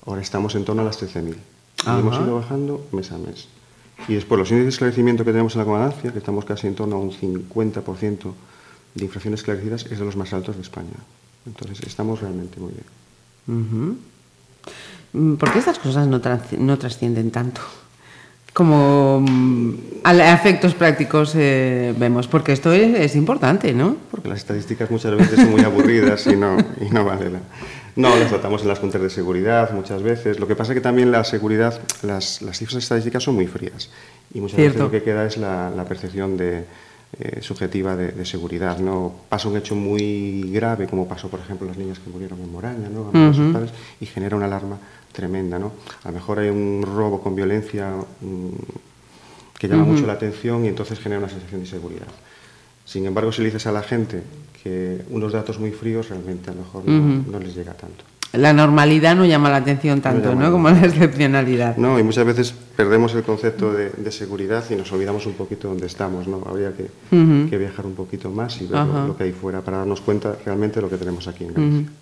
ahora 0.05 0.23
estamos 0.23 0.57
en 0.57 0.65
torno 0.65 0.83
a 0.83 0.87
las 0.87 1.01
13.000. 1.01 1.29
Y 1.29 1.37
Ajá. 1.87 2.01
hemos 2.01 2.17
ido 2.17 2.35
bajando 2.35 2.85
mes 2.91 3.13
a 3.13 3.19
mes. 3.19 3.47
Y 4.09 4.15
después 4.15 4.41
los 4.41 4.51
índices 4.51 4.65
de 4.65 4.71
esclarecimiento 4.71 5.25
que 5.25 5.31
tenemos 5.31 5.55
en 5.55 5.61
la 5.61 5.65
comandancia, 5.67 6.13
que 6.13 6.19
estamos 6.19 6.45
casi 6.45 6.67
en 6.67 6.75
torno 6.75 6.97
a 6.97 6.99
un 6.99 7.13
50% 7.13 8.33
de 8.95 9.05
infracciones 9.05 9.41
esclarecidas, 9.41 9.87
es 9.87 9.99
de 9.99 10.05
los 10.05 10.17
más 10.17 10.33
altos 10.33 10.57
de 10.57 10.63
España. 10.63 10.97
Entonces 11.47 11.81
estamos 11.87 12.21
realmente 12.21 12.61
muy 12.61 12.73
bien. 12.73 13.59
Ujú. 13.59 13.97
Mm, 15.13 15.35
¿Por 15.37 15.53
qué 15.53 15.59
estas 15.59 15.79
cosas 15.79 16.07
no, 16.07 16.21
no 16.59 16.79
trascienden 16.79 17.31
tanto? 17.31 17.61
Como 18.53 19.21
mm, 19.21 19.75
a 20.05 20.33
efectos 20.33 20.75
prácticos 20.75 21.35
eh, 21.35 21.93
vemos, 21.99 22.29
porque 22.29 22.53
esto 22.53 22.73
es, 22.73 22.95
es 22.99 23.17
importante, 23.17 23.73
¿no? 23.73 23.97
Porque 24.11 24.29
las 24.29 24.39
estadísticas 24.39 24.91
muchas 24.91 25.17
veces 25.17 25.41
son 25.41 25.51
muy 25.51 25.63
aburridas 25.63 26.27
y 26.27 26.37
no, 26.37 26.57
y 26.81 26.91
no 26.91 27.05
vale 27.05 27.31
la... 27.31 27.41
No, 27.97 28.17
las 28.17 28.29
tratamos 28.29 28.63
en 28.63 28.69
las 28.69 28.81
juntas 28.81 29.01
de 29.01 29.11
seguridad 29.11 29.73
muchas 29.73 30.03
veces. 30.03 30.41
Lo 30.41 30.49
que 30.49 30.57
pasa 30.57 30.73
es 30.73 30.79
que 30.79 30.81
también 30.81 31.13
la 31.13 31.23
seguridad, 31.23 31.81
las, 32.03 32.43
las 32.43 32.59
cifras 32.59 32.83
estadísticas 32.83 33.23
son 33.23 33.37
muy 33.37 33.47
frías. 33.47 33.89
Y 34.33 34.41
muchas 34.41 34.57
veces 34.57 34.73
Cierto. 34.73 34.85
lo 34.87 34.91
que 34.91 35.05
queda 35.05 35.25
es 35.25 35.37
la, 35.37 35.71
la 35.71 35.85
percepción 35.85 36.37
de, 36.37 36.65
eh, 37.19 37.43
subjetiva 37.43 37.97
de, 37.97 38.13
de 38.13 38.25
seguridad. 38.25 38.79
¿no? 38.79 39.13
Pasa 39.29 39.49
un 39.49 39.57
hecho 39.57 39.75
muy 39.75 40.51
grave, 40.53 40.87
como 40.87 41.07
pasó, 41.07 41.29
por 41.29 41.41
ejemplo, 41.41 41.67
las 41.67 41.77
niñas 41.77 41.99
que 41.99 42.11
murieron 42.11 42.41
en 42.41 42.51
Moraña, 42.51 42.89
¿no? 42.89 43.11
a 43.13 43.33
sus 43.33 43.53
padres, 43.53 43.71
y 44.01 44.07
genera 44.07 44.37
una 44.37 44.47
alarma 44.47 44.79
tremenda. 45.13 45.59
¿no? 45.59 45.73
A 46.03 46.09
lo 46.09 46.15
mejor 46.15 46.41
hay 46.41 46.49
un 46.49 46.83
robo 46.83 47.21
con 47.21 47.35
violencia 47.35 47.91
mm, 48.21 48.49
que 49.59 49.69
llama 49.69 49.85
mucho 49.85 50.07
la 50.07 50.15
atención 50.15 50.65
y 50.65 50.69
entonces 50.69 50.99
genera 50.99 51.21
una 51.21 51.29
sensación 51.29 51.61
de 51.61 51.67
inseguridad. 51.67 52.09
Sin 52.85 53.07
embargo, 53.07 53.33
si 53.33 53.41
le 53.41 53.47
dices 53.47 53.67
a 53.67 53.73
la 53.73 53.83
gente 53.83 54.23
que 54.63 55.03
unos 55.11 55.33
datos 55.33 55.59
muy 55.59 55.71
fríos, 55.71 56.09
realmente 56.09 56.51
a 56.51 56.55
lo 56.55 56.63
mejor 56.63 56.87
no, 56.87 57.25
no 57.31 57.39
les 57.39 57.55
llega 57.55 57.73
tanto. 57.75 58.05
La 58.37 58.53
normalidad 58.53 59.15
no 59.17 59.25
llama 59.25 59.49
la 59.51 59.57
atención 59.59 60.01
tanto, 60.01 60.35
¿no? 60.35 60.51
Como 60.51 60.69
la 60.71 60.85
excepcionalidad. 60.87 61.77
No, 61.77 61.99
y 61.99 62.03
muchas 62.03 62.25
veces 62.27 62.53
perdemos 62.77 63.15
el 63.15 63.23
concepto 63.23 63.73
de, 63.73 63.91
de 63.91 64.11
seguridad 64.13 64.65
y 64.71 64.75
nos 64.75 64.91
olvidamos 64.93 65.27
un 65.27 65.35
poquito 65.35 65.69
dónde 65.69 65.87
estamos, 65.87 66.27
¿no? 66.27 66.43
Habría 66.47 66.73
que, 66.73 66.85
Ujú. 67.15 67.49
que 67.51 67.59
viajar 67.59 67.87
un 67.87 67.95
poquito 67.95 68.31
más 68.31 68.61
y 68.61 68.67
ver 68.67 68.79
Ajá. 68.81 69.01
lo, 69.03 69.07
lo 69.09 69.17
que 69.17 69.25
hay 69.25 69.33
fuera 69.33 69.61
para 69.61 69.79
darnos 69.79 70.01
cuenta 70.01 70.37
realmente 70.45 70.77
de 70.77 70.83
lo 70.83 70.91
que 70.91 70.97
tenemos 70.97 71.29
aquí 71.29 71.45
en 71.45 71.55
Galicia. 71.55 71.93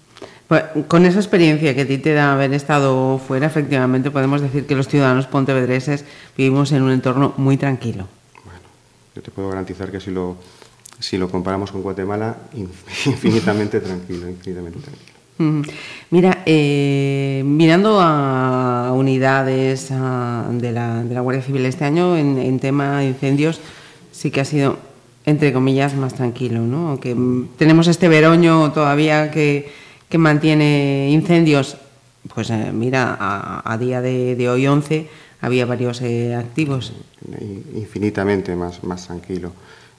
Pues, 0.48 0.62
con 0.88 1.04
esa 1.06 1.18
experiencia 1.18 1.74
que 1.74 1.82
a 1.82 1.86
ti 1.86 1.98
te 1.98 2.12
da 2.14 2.32
haber 2.32 2.52
estado 2.54 3.18
fuera, 3.18 3.46
efectivamente 3.46 4.10
podemos 4.10 4.40
decir 4.40 4.66
que 4.66 4.74
los 4.74 4.88
ciudadanos 4.88 5.26
pontevedreses 5.26 6.04
vivimos 6.36 6.72
en 6.72 6.82
un 6.82 6.92
entorno 6.92 7.34
muy 7.36 7.56
tranquilo. 7.56 8.06
Bueno, 8.44 8.60
yo 9.14 9.22
te 9.22 9.30
puedo 9.30 9.48
garantizar 9.48 9.90
que 9.90 10.00
si 10.00 10.10
lo, 10.10 10.36
si 10.98 11.16
lo 11.18 11.28
comparamos 11.30 11.72
con 11.72 11.82
Guatemala, 11.82 12.36
inf- 12.54 12.68
infinitamente 13.06 13.80
tranquilo, 13.80 14.28
infinitamente 14.28 14.78
tranquilo. 14.80 15.11
Mira, 16.10 16.42
eh, 16.46 17.42
mirando 17.44 17.98
a 18.00 18.92
unidades 18.94 19.88
a- 19.90 20.46
de, 20.52 20.72
la, 20.72 21.02
de 21.02 21.14
la 21.14 21.20
Guardia 21.20 21.42
Civil 21.42 21.64
este 21.66 21.84
año 21.84 22.16
en, 22.16 22.38
en 22.38 22.60
tema 22.60 22.98
de 22.98 23.08
incendios, 23.08 23.60
sí 24.12 24.30
que 24.30 24.40
ha 24.40 24.44
sido, 24.44 24.78
entre 25.26 25.52
comillas, 25.52 25.94
más 25.96 26.14
tranquilo, 26.14 26.60
¿no? 26.60 26.88
Aunque 26.90 27.16
tenemos 27.56 27.88
este 27.88 28.08
veroño 28.08 28.72
todavía 28.72 29.30
que, 29.30 29.70
que 30.08 30.18
mantiene 30.18 31.08
incendios, 31.10 31.76
pues 32.34 32.50
eh, 32.50 32.70
mira, 32.72 33.16
a, 33.18 33.62
a 33.72 33.78
día 33.78 34.00
de, 34.00 34.36
de 34.36 34.48
hoy 34.48 34.66
11 34.66 35.08
había 35.40 35.66
varios 35.66 36.02
eh, 36.02 36.34
activos. 36.36 36.92
in- 37.40 37.64
infinitamente 37.74 38.54
más, 38.54 38.84
más 38.84 39.06
tranquilo. 39.06 39.52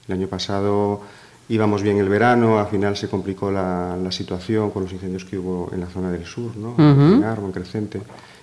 El 0.08 0.14
año 0.14 0.26
pasado 0.28 1.02
íbamos 1.48 1.82
bien 1.82 1.98
el 1.98 2.08
verano, 2.08 2.58
al 2.58 2.68
final 2.68 2.96
se 2.96 3.08
complicó 3.08 3.50
la, 3.50 3.96
la 3.96 4.12
situación 4.12 4.70
con 4.70 4.84
los 4.84 4.92
incendios 4.92 5.24
que 5.24 5.38
hubo 5.38 5.70
en 5.72 5.80
la 5.80 5.86
zona 5.86 6.10
del 6.10 6.24
sur, 6.24 6.56
¿no? 6.56 6.74
en 6.78 7.24
Arbo, 7.24 7.46
en 7.46 7.52
Crecente. 7.52 8.00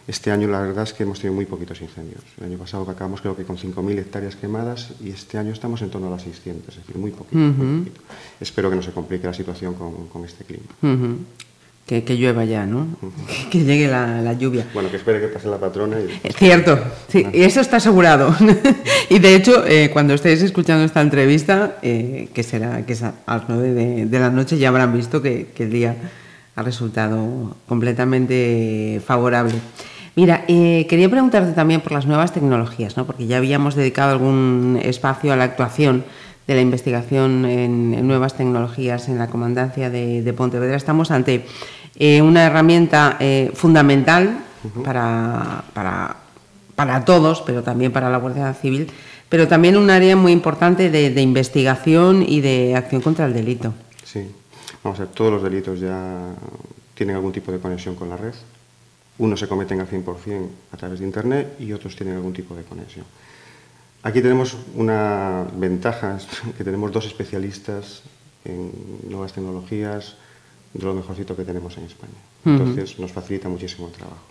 Este 0.07 0.31
año 0.31 0.47
la 0.47 0.59
verdad 0.59 0.83
es 0.83 0.93
que 0.93 1.03
hemos 1.03 1.19
tenido 1.19 1.35
muy 1.35 1.45
poquitos 1.45 1.79
incendios. 1.81 2.21
El 2.39 2.45
año 2.45 2.57
pasado 2.57 2.89
acabamos 2.89 3.21
creo 3.21 3.35
que 3.35 3.43
con 3.43 3.57
5.000 3.57 3.99
hectáreas 3.99 4.35
quemadas 4.35 4.91
y 4.99 5.09
este 5.11 5.37
año 5.37 5.51
estamos 5.51 5.81
en 5.83 5.89
torno 5.89 6.07
a 6.07 6.11
las 6.11 6.23
600, 6.23 6.69
es 6.69 6.75
decir, 6.81 6.97
muy 6.97 7.11
poquito. 7.11 7.37
muy 7.37 7.79
poquito. 7.79 8.01
Espero 8.39 8.69
que 8.69 8.75
no 8.75 8.81
se 8.81 8.91
complique 8.91 9.27
la 9.27 9.33
situación 9.33 9.75
con, 9.75 10.07
con 10.07 10.25
este 10.25 10.43
clima. 10.43 10.65
Que, 11.85 12.03
que 12.03 12.15
llueva 12.15 12.45
ya, 12.45 12.65
¿no? 12.65 12.87
Que 13.49 13.63
llegue 13.63 13.87
la, 13.87 14.21
la 14.21 14.33
lluvia. 14.33 14.67
Bueno, 14.73 14.89
que 14.89 14.97
espere 14.97 15.19
que 15.19 15.27
pase 15.27 15.47
la 15.49 15.57
patrona 15.57 15.97
y... 15.99 16.19
Es 16.23 16.35
cierto, 16.35 16.79
sí, 17.07 17.25
y 17.33 17.43
eso 17.43 17.61
está 17.61 17.77
asegurado. 17.77 18.35
y 19.09 19.19
de 19.19 19.35
hecho, 19.35 19.65
eh, 19.67 19.89
cuando 19.91 20.13
estéis 20.13 20.41
escuchando 20.41 20.85
esta 20.85 21.01
entrevista, 21.01 21.77
eh, 21.81 22.29
que 22.33 22.43
será 22.43 22.85
que 22.85 22.93
es 22.93 23.03
a 23.03 23.13
las 23.27 23.43
9 23.47 23.73
de, 23.73 24.05
de 24.05 24.19
la 24.19 24.29
noche, 24.29 24.57
ya 24.57 24.69
habrán 24.69 24.93
visto 24.93 25.21
que, 25.21 25.47
que 25.55 25.63
el 25.63 25.71
día 25.71 25.95
ha 26.55 26.63
resultado 26.63 27.55
completamente 27.67 29.01
favorable. 29.05 29.55
Mira, 30.15 30.43
eh, 30.49 30.85
quería 30.89 31.09
preguntarte 31.09 31.53
también 31.53 31.79
por 31.79 31.93
las 31.93 32.05
nuevas 32.05 32.33
tecnologías, 32.33 32.97
¿no? 32.97 33.05
porque 33.05 33.27
ya 33.27 33.37
habíamos 33.37 33.75
dedicado 33.75 34.11
algún 34.11 34.77
espacio 34.83 35.31
a 35.31 35.37
la 35.37 35.45
actuación 35.45 36.03
de 36.47 36.55
la 36.55 36.61
investigación 36.61 37.45
en, 37.45 37.93
en 37.93 38.07
nuevas 38.07 38.35
tecnologías 38.35 39.07
en 39.09 39.17
la 39.17 39.27
comandancia 39.27 39.89
de, 39.89 40.21
de 40.21 40.33
Pontevedra. 40.33 40.75
Estamos 40.75 41.11
ante 41.11 41.45
eh, 41.95 42.21
una 42.21 42.45
herramienta 42.45 43.17
eh, 43.19 43.51
fundamental 43.53 44.39
para, 44.83 45.63
para, 45.73 46.17
para 46.75 47.05
todos, 47.05 47.41
pero 47.41 47.63
también 47.63 47.91
para 47.91 48.09
la 48.09 48.17
Guardia 48.17 48.53
Civil, 48.53 48.89
pero 49.29 49.47
también 49.47 49.77
un 49.77 49.89
área 49.89 50.15
muy 50.15 50.31
importante 50.31 50.89
de, 50.89 51.09
de 51.09 51.21
investigación 51.21 52.23
y 52.27 52.41
de 52.41 52.75
acción 52.75 53.01
contra 53.01 53.25
el 53.25 53.33
delito. 53.33 53.73
Sí, 54.03 54.27
vamos 54.83 54.99
a 54.99 55.03
ver, 55.03 55.11
todos 55.13 55.31
los 55.31 55.43
delitos 55.43 55.79
ya 55.79 56.33
tienen 56.95 57.15
algún 57.15 57.31
tipo 57.31 57.51
de 57.51 57.59
conexión 57.59 57.95
con 57.95 58.09
la 58.09 58.17
red. 58.17 58.33
Unos 59.17 59.39
se 59.39 59.47
cometen 59.47 59.79
al 59.79 59.87
100% 59.87 60.47
a 60.71 60.77
través 60.77 60.99
de 60.99 61.05
Internet 61.05 61.55
y 61.59 61.73
otros 61.73 61.95
tienen 61.95 62.15
algún 62.15 62.33
tipo 62.33 62.55
de 62.55 62.63
conexión. 62.63 63.05
Aquí 64.03 64.21
tenemos 64.21 64.57
una 64.75 65.45
ventaja, 65.55 66.17
que 66.57 66.63
tenemos 66.63 66.91
dos 66.91 67.05
especialistas 67.05 68.01
en 68.45 68.71
nuevas 69.09 69.33
tecnologías, 69.33 70.15
de 70.73 70.85
lo 70.85 70.93
mejorcito 70.93 71.35
que 71.35 71.43
tenemos 71.43 71.77
en 71.77 71.85
España. 71.85 72.13
Entonces 72.45 72.97
nos 72.97 73.11
facilita 73.11 73.49
muchísimo 73.49 73.87
el 73.87 73.93
trabajo. 73.93 74.23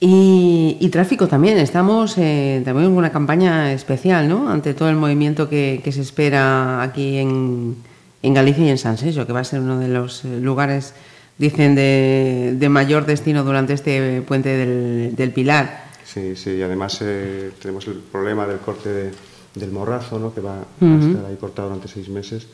Y, 0.00 0.76
y 0.78 0.88
tráfico 0.90 1.26
también. 1.26 1.58
Estamos 1.58 2.16
eh, 2.18 2.62
también 2.64 2.86
en 2.86 2.96
una 2.96 3.10
campaña 3.10 3.72
especial, 3.72 4.28
¿no? 4.28 4.48
Ante 4.48 4.74
todo 4.74 4.88
el 4.90 4.96
movimiento 4.96 5.48
que, 5.48 5.80
que 5.82 5.90
se 5.90 6.02
espera 6.02 6.82
aquí 6.82 7.16
en, 7.16 7.76
en 8.22 8.34
Galicia 8.34 8.64
y 8.64 8.68
en 8.68 8.78
San 8.78 8.98
Senso, 8.98 9.26
que 9.26 9.32
va 9.32 9.40
a 9.40 9.44
ser 9.44 9.60
uno 9.60 9.78
de 9.78 9.88
los 9.88 10.24
eh, 10.24 10.38
lugares, 10.40 10.94
dicen, 11.38 11.74
de, 11.74 12.54
de 12.56 12.68
mayor 12.68 13.06
destino 13.06 13.42
durante 13.42 13.72
este 13.72 14.22
puente 14.22 14.50
del, 14.50 15.16
del 15.16 15.32
Pilar. 15.32 15.87
Sí, 16.18 16.36
sí, 16.36 16.50
y 16.56 16.62
además 16.62 16.98
eh, 17.02 17.52
tenemos 17.62 17.86
el 17.86 17.94
problema 17.94 18.46
del 18.46 18.58
corte 18.58 18.88
de- 18.88 19.12
del 19.54 19.70
morrazo, 19.70 20.18
¿no? 20.18 20.34
que 20.34 20.40
va 20.40 20.56
a 20.58 20.98
estar 21.08 21.24
ahí 21.26 21.36
cortado 21.36 21.68
durante 21.68 21.88
seis 21.88 22.08
meses, 22.08 22.46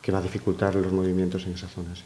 que 0.00 0.10
va 0.12 0.18
a 0.18 0.22
dificultar 0.22 0.74
los 0.74 0.92
movimientos 0.92 1.46
en 1.46 1.52
esa 1.54 1.68
zona. 1.68 1.94
Sí. 1.94 2.02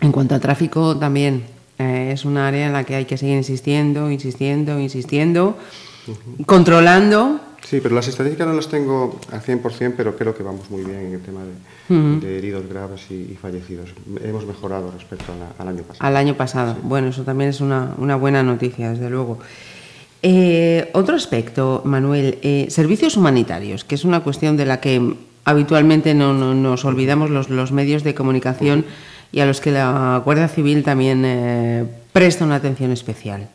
En 0.00 0.12
cuanto 0.12 0.34
a 0.34 0.40
tráfico, 0.40 0.96
también 0.96 1.44
eh, 1.78 2.10
es 2.12 2.24
un 2.24 2.36
área 2.36 2.66
en 2.66 2.72
la 2.72 2.84
que 2.84 2.94
hay 2.94 3.04
que 3.06 3.16
seguir 3.18 3.36
insistiendo, 3.36 4.10
insistiendo, 4.10 4.78
insistiendo, 4.78 5.56
controlando. 6.46 7.40
Sí, 7.64 7.80
pero 7.80 7.94
las 7.94 8.08
estadísticas 8.08 8.46
no 8.48 8.54
las 8.54 8.68
tengo 8.68 9.20
al 9.30 9.42
100%, 9.42 9.94
pero 9.96 10.16
creo 10.16 10.34
que 10.34 10.42
vamos 10.42 10.68
muy 10.70 10.82
bien 10.82 10.98
en 11.00 11.12
el 11.14 11.20
tema 11.20 11.40
de, 11.44 11.94
de 12.20 12.38
heridos 12.38 12.66
graves 12.68 13.02
y, 13.10 13.14
y 13.32 13.38
fallecidos. 13.40 13.90
Hemos 14.24 14.44
mejorado 14.46 14.90
respecto 14.90 15.32
la- 15.38 15.62
al 15.62 15.68
año 15.68 15.82
pasado. 15.84 16.06
al 16.08 16.16
año 16.16 16.34
pasado. 16.34 16.76
Bueno, 16.82 17.08
eso 17.08 17.22
también 17.22 17.50
es 17.50 17.60
una, 17.60 17.94
una 17.98 18.16
buena 18.16 18.42
noticia, 18.42 18.90
desde 18.90 19.08
luego. 19.10 19.38
Eh, 20.22 20.90
otro 20.94 21.14
aspecto, 21.16 21.82
Manuel, 21.84 22.38
eh, 22.42 22.66
servicios 22.70 23.16
humanitarios, 23.16 23.84
que 23.84 23.94
es 23.94 24.04
una 24.04 24.20
cuestión 24.20 24.56
de 24.56 24.66
la 24.66 24.80
que 24.80 25.14
habitualmente 25.44 26.12
no, 26.14 26.34
no- 26.34 26.54
nos 26.54 26.84
olvidamos 26.84 27.30
los, 27.30 27.50
los 27.50 27.72
medios 27.72 28.02
de 28.04 28.14
comunicación 28.14 28.84
y 29.32 29.40
a 29.40 29.46
los 29.46 29.60
que 29.60 29.70
la 29.70 30.20
Guardia 30.24 30.48
Civil 30.48 30.82
también 30.82 31.22
eh, 31.24 31.84
presta 32.12 32.44
una 32.44 32.56
atención 32.56 32.90
especial. 32.90 33.48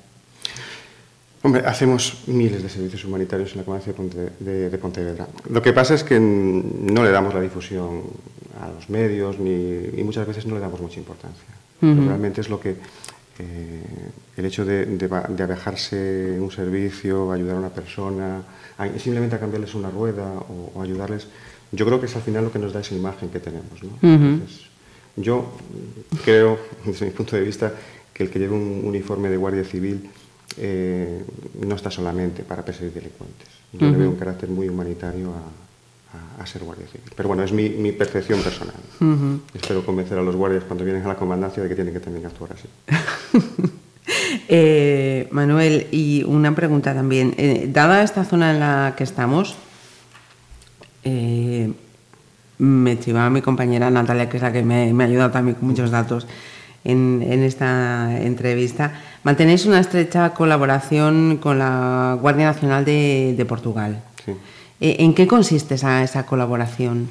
Hombre, 1.45 1.61
hacemos 1.65 2.23
miles 2.25 2.63
de 2.63 2.69
servicios 2.69 3.05
humanitarios 3.05 3.51
en 3.51 3.57
la 3.59 3.63
comarca 3.65 3.85
de, 3.85 3.93
Ponte- 3.93 4.31
de- 4.39 4.69
de 4.71 4.77
Pontevedra. 4.79 5.27
Lo 5.49 5.61
que 5.61 5.73
pasa 5.73 5.93
es 5.93 6.03
que 6.03 6.19
no 6.19 7.03
le 7.03 7.11
damos 7.11 7.35
la 7.35 7.41
difusión 7.41 8.01
a 8.59 8.67
los 8.71 8.89
medios 8.89 9.37
ni, 9.37 9.51
y 9.95 10.03
muchas 10.03 10.25
veces 10.25 10.47
no 10.47 10.55
le 10.55 10.61
damos 10.61 10.79
mucha 10.81 10.97
importancia. 10.99 11.43
Realmente 12.07 12.41
es 12.41 12.49
lo 12.49 12.59
que 12.59 12.71
eh, 13.37 13.83
el 14.37 14.45
hecho 14.45 14.65
de, 14.65 14.85
de, 14.87 15.43
abejarse 15.43 16.37
un 16.39 16.49
servicio, 16.49 17.31
ayudar 17.31 17.57
a 17.57 17.59
una 17.59 17.69
persona, 17.69 18.41
a- 18.79 18.87
simplemente 18.97 19.35
a 19.35 19.39
cambiarles 19.39 19.75
una 19.75 19.91
rueda 19.91 20.25
o, 20.49 20.71
o 20.73 20.81
ayudarles, 20.81 21.27
yo 21.71 21.85
creo 21.85 21.99
que 21.99 22.07
es 22.07 22.15
al 22.15 22.23
final 22.23 22.45
lo 22.45 22.51
que 22.51 22.57
nos 22.59 22.73
da 22.73 22.79
esa 22.79 22.95
imagen 22.95 23.29
que 23.29 23.39
tenemos. 23.39 23.83
¿no? 23.83 23.89
Entonces, 24.01 24.61
yo 25.15 25.51
creo, 26.23 26.57
desde 26.85 27.05
mi 27.05 27.11
punto 27.11 27.35
de 27.35 27.43
vista, 27.43 27.71
que 28.13 28.23
el 28.23 28.31
que 28.31 28.39
lleve 28.39 28.55
un 28.55 28.81
uniforme 28.83 29.29
de 29.29 29.37
guardia 29.37 29.63
civil 29.63 30.09
eh, 30.57 31.23
no 31.61 31.75
está 31.75 31.91
solamente 31.91 32.43
para 32.43 32.63
perseguir 32.63 32.93
delincuentes. 32.93 33.47
Yo 33.73 33.89
le 33.89 33.97
veo 33.97 34.09
un 34.09 34.15
carácter 34.15 34.49
muy 34.49 34.69
humanitario 34.69 35.31
a, 35.31 36.41
a, 36.41 36.45
ser 36.45 36.63
guardia 36.63 36.87
civil. 36.87 37.11
Pero 37.15 37.27
bueno, 37.27 37.43
es 37.43 37.51
mi, 37.51 37.69
mi 37.69 37.91
percepción 37.91 38.41
personal. 38.41 38.75
Espero 39.53 39.85
convencer 39.85 40.17
a 40.17 40.21
los 40.21 40.35
guardias 40.35 40.63
cuando 40.63 40.85
vienen 40.85 41.03
a 41.03 41.09
la 41.09 41.15
comandancia 41.15 41.61
de 41.61 41.69
que 41.69 41.75
tienen 41.75 41.93
que 41.93 41.99
también 41.99 42.25
actuar 42.25 42.53
así. 42.53 42.67
eh, 44.47 45.27
Manuel, 45.31 45.87
y 45.91 46.23
una 46.23 46.55
pregunta 46.55 46.93
también. 46.93 47.33
Eh, 47.37 47.69
dada 47.71 48.01
esta 48.01 48.23
zona 48.23 48.51
en 48.51 48.59
la 48.59 48.93
que 48.95 49.03
estamos, 49.03 49.55
eh, 51.03 51.73
me 52.57 52.97
chivaba 52.99 53.29
mi 53.29 53.41
compañera 53.41 53.89
Natalia, 53.91 54.29
que 54.29 54.37
es 54.37 54.43
la 54.43 54.53
que 54.53 54.63
me, 54.63 54.93
me 54.93 55.03
ha 55.03 55.07
ayudado 55.07 55.31
también 55.31 55.55
con 55.55 55.67
muchos 55.67 55.91
datos 55.91 56.27
en, 56.85 57.21
en, 57.27 57.43
esta 57.43 58.17
entrevista. 58.21 58.93
Mantenéis 59.23 59.65
una 59.65 59.79
estrecha 59.79 60.33
colaboración 60.33 61.37
con 61.41 61.59
la 61.59 62.17
Guardia 62.21 62.45
Nacional 62.45 62.85
de, 62.85 63.33
de 63.35 63.45
Portugal. 63.45 64.01
Sí. 64.23 64.31
Eh, 64.79 64.97
¿En 64.99 65.13
qué 65.13 65.27
consiste 65.27 65.75
esa, 65.75 66.03
esa, 66.03 66.25
colaboración? 66.25 67.07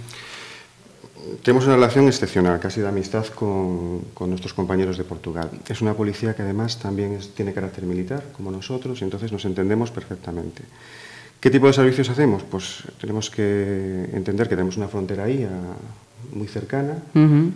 Tenemos 1.42 1.66
una 1.66 1.74
relación 1.74 2.06
excepcional, 2.06 2.60
casi 2.60 2.80
de 2.80 2.88
amistad 2.88 3.26
con, 3.26 4.00
con, 4.14 4.30
nuestros 4.30 4.54
compañeros 4.54 4.96
de 4.96 5.04
Portugal. 5.04 5.50
Es 5.68 5.80
una 5.80 5.94
policía 5.94 6.34
que 6.34 6.42
además 6.42 6.78
también 6.78 7.12
es, 7.12 7.34
tiene 7.34 7.52
carácter 7.52 7.84
militar, 7.84 8.22
como 8.36 8.50
nosotros, 8.50 9.00
y 9.00 9.04
entonces 9.04 9.32
nos 9.32 9.44
entendemos 9.44 9.90
perfectamente. 9.90 10.62
¿Qué 11.40 11.50
tipo 11.50 11.66
de 11.66 11.72
servicios 11.72 12.08
hacemos? 12.10 12.42
Pues 12.42 12.84
tenemos 13.00 13.30
que 13.30 14.08
entender 14.12 14.48
que 14.48 14.54
tenemos 14.56 14.76
una 14.76 14.88
frontera 14.88 15.24
ahí, 15.24 15.42
a, 15.44 16.34
muy 16.34 16.46
cercana, 16.46 17.02
uh 17.14 17.18
-huh. 17.18 17.52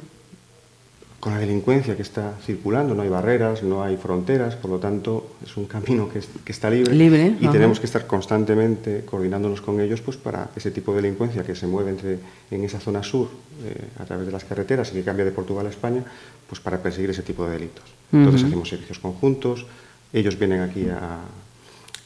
Con 1.20 1.34
la 1.34 1.40
delincuencia 1.40 1.96
que 1.96 2.02
está 2.02 2.34
circulando, 2.44 2.94
no 2.94 3.02
hay 3.02 3.08
barreras, 3.08 3.64
no 3.64 3.82
hay 3.82 3.96
fronteras, 3.96 4.54
por 4.54 4.70
lo 4.70 4.78
tanto 4.78 5.34
es 5.44 5.56
un 5.56 5.66
camino 5.66 6.08
que, 6.08 6.20
es, 6.20 6.28
que 6.44 6.52
está 6.52 6.70
libre, 6.70 6.94
libre 6.94 7.34
y 7.40 7.48
tenemos 7.48 7.80
que 7.80 7.86
estar 7.86 8.06
constantemente 8.06 9.04
coordinándonos 9.04 9.60
con 9.60 9.80
ellos 9.80 10.00
pues, 10.00 10.16
para 10.16 10.50
ese 10.54 10.70
tipo 10.70 10.94
de 10.94 11.02
delincuencia 11.02 11.42
que 11.42 11.56
se 11.56 11.66
mueve 11.66 11.90
entre, 11.90 12.18
en 12.52 12.64
esa 12.64 12.78
zona 12.78 13.02
sur 13.02 13.28
eh, 13.64 13.88
a 13.98 14.04
través 14.04 14.26
de 14.26 14.32
las 14.32 14.44
carreteras 14.44 14.90
y 14.90 14.94
que 14.94 15.02
cambia 15.02 15.24
de 15.24 15.32
Portugal 15.32 15.66
a 15.66 15.70
España, 15.70 16.04
pues 16.48 16.60
para 16.60 16.78
perseguir 16.80 17.10
ese 17.10 17.22
tipo 17.22 17.44
de 17.46 17.52
delitos. 17.52 17.84
Entonces 18.12 18.42
uh 18.42 18.44
-huh. 18.44 18.48
hacemos 18.48 18.68
servicios 18.68 18.98
conjuntos, 19.00 19.66
ellos 20.12 20.38
vienen 20.38 20.60
aquí 20.60 20.88
a, 20.88 21.18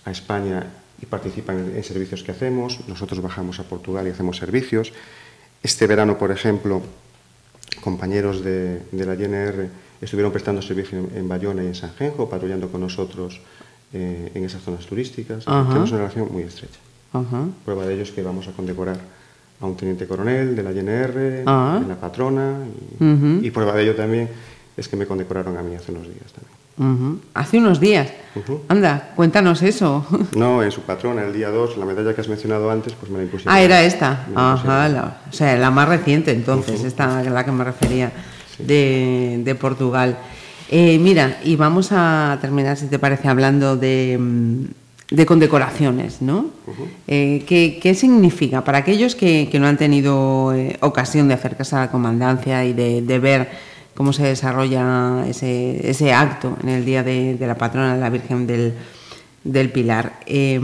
a 0.06 0.10
España 0.10 0.66
y 1.02 1.06
participan 1.06 1.72
en 1.76 1.84
servicios 1.84 2.22
que 2.22 2.32
hacemos, 2.32 2.80
nosotros 2.88 3.20
bajamos 3.20 3.60
a 3.60 3.64
Portugal 3.64 4.06
y 4.06 4.10
hacemos 4.10 4.38
servicios. 4.38 4.92
Este 5.62 5.86
verano, 5.86 6.16
por 6.16 6.30
ejemplo, 6.30 6.80
compañeros 7.82 8.42
de, 8.42 8.80
de 8.90 9.04
la 9.04 9.14
GNR 9.14 9.68
estuvieron 10.00 10.32
prestando 10.32 10.62
servicio 10.62 10.98
en, 10.98 11.10
en, 11.16 11.28
Bayona 11.28 11.62
y 11.62 11.66
en 11.66 11.74
Sanjenjo, 11.74 12.30
patrullando 12.30 12.68
con 12.70 12.80
nosotros 12.80 13.40
eh, 13.92 14.30
en 14.34 14.44
esas 14.44 14.62
zonas 14.62 14.86
turísticas. 14.86 15.44
Tenemos 15.44 15.90
una 15.90 15.98
relación 15.98 16.32
muy 16.32 16.44
estrecha. 16.44 16.78
Prueba 17.64 17.84
de 17.86 17.94
ello 17.94 18.02
es 18.04 18.10
que 18.10 18.22
vamos 18.22 18.48
a 18.48 18.52
condecorar 18.52 18.98
a 19.60 19.66
un 19.66 19.76
teniente 19.76 20.06
coronel 20.06 20.56
de 20.56 20.62
la 20.62 20.72
-huh. 20.72 21.80
de 21.80 21.86
la 21.86 22.00
patrona, 22.00 22.56
y, 22.98 23.46
y 23.46 23.50
prueba 23.50 23.74
de 23.74 23.82
ello 23.82 23.94
también 23.94 24.28
es 24.76 24.88
que 24.88 24.96
me 24.96 25.06
condecoraron 25.06 25.56
a 25.56 25.62
mí 25.62 25.74
hace 25.74 25.92
unos 25.92 26.04
días 26.04 26.32
también. 26.32 26.62
Uh 26.78 26.84
-huh. 26.84 27.18
Hace 27.34 27.58
unos 27.58 27.80
días. 27.80 28.08
Uh 28.34 28.40
-huh. 28.40 28.60
Anda, 28.68 29.12
cuéntanos 29.14 29.62
eso. 29.62 30.06
No, 30.36 30.62
en 30.62 30.72
su 30.72 30.80
patrona, 30.82 31.22
el 31.24 31.32
día 31.32 31.50
2, 31.50 31.76
la 31.76 31.84
medalla 31.84 32.14
que 32.14 32.20
has 32.22 32.28
mencionado 32.28 32.70
antes, 32.70 32.94
pues 32.94 33.10
me 33.10 33.18
la 33.18 33.24
impusieron. 33.24 33.54
Ah, 33.54 33.60
era 33.60 33.82
esta. 33.82 34.26
Ajá, 34.34 34.88
la, 34.88 35.20
o 35.28 35.32
sea, 35.32 35.56
la 35.56 35.70
más 35.70 35.88
reciente 35.88 36.32
entonces, 36.32 36.80
uh 36.80 36.84
-huh. 36.84 36.88
esta 36.88 37.18
a 37.18 37.24
la 37.24 37.44
que 37.44 37.52
me 37.52 37.64
refería, 37.64 38.12
sí. 38.56 38.64
de, 38.64 39.40
de, 39.44 39.54
Portugal. 39.54 40.18
Eh, 40.70 40.98
mira, 40.98 41.38
y 41.44 41.56
vamos 41.56 41.88
a 41.92 42.38
terminar, 42.40 42.78
si 42.78 42.86
te 42.86 42.98
parece, 42.98 43.28
hablando 43.28 43.76
de, 43.76 44.16
mm, 44.18 44.64
de 45.10 45.26
condecoraciones, 45.26 46.22
¿no? 46.22 46.46
Eh, 47.06 47.44
¿qué, 47.46 47.78
¿qué, 47.82 47.94
significa 47.94 48.64
para 48.64 48.78
aquellos 48.78 49.14
que, 49.14 49.48
que 49.52 49.58
no 49.58 49.66
han 49.66 49.76
tenido 49.76 50.54
eh, 50.54 50.78
ocasión 50.80 51.28
de 51.28 51.34
acercarse 51.34 51.76
a 51.76 51.80
la 51.80 51.90
comandancia 51.90 52.64
y 52.64 52.72
de, 52.72 53.02
de 53.02 53.18
ver 53.18 53.50
cómo 53.94 54.12
se 54.12 54.24
desarrolla 54.24 55.24
ese, 55.28 55.88
ese 55.88 56.12
acto 56.12 56.56
en 56.62 56.68
el 56.68 56.84
día 56.84 57.02
de, 57.02 57.36
de, 57.36 57.46
la 57.46 57.56
patrona 57.56 57.94
de 57.94 58.00
la 58.00 58.10
Virgen 58.10 58.46
del, 58.46 58.74
del 59.44 59.70
Pilar. 59.70 60.20
Eh, 60.26 60.60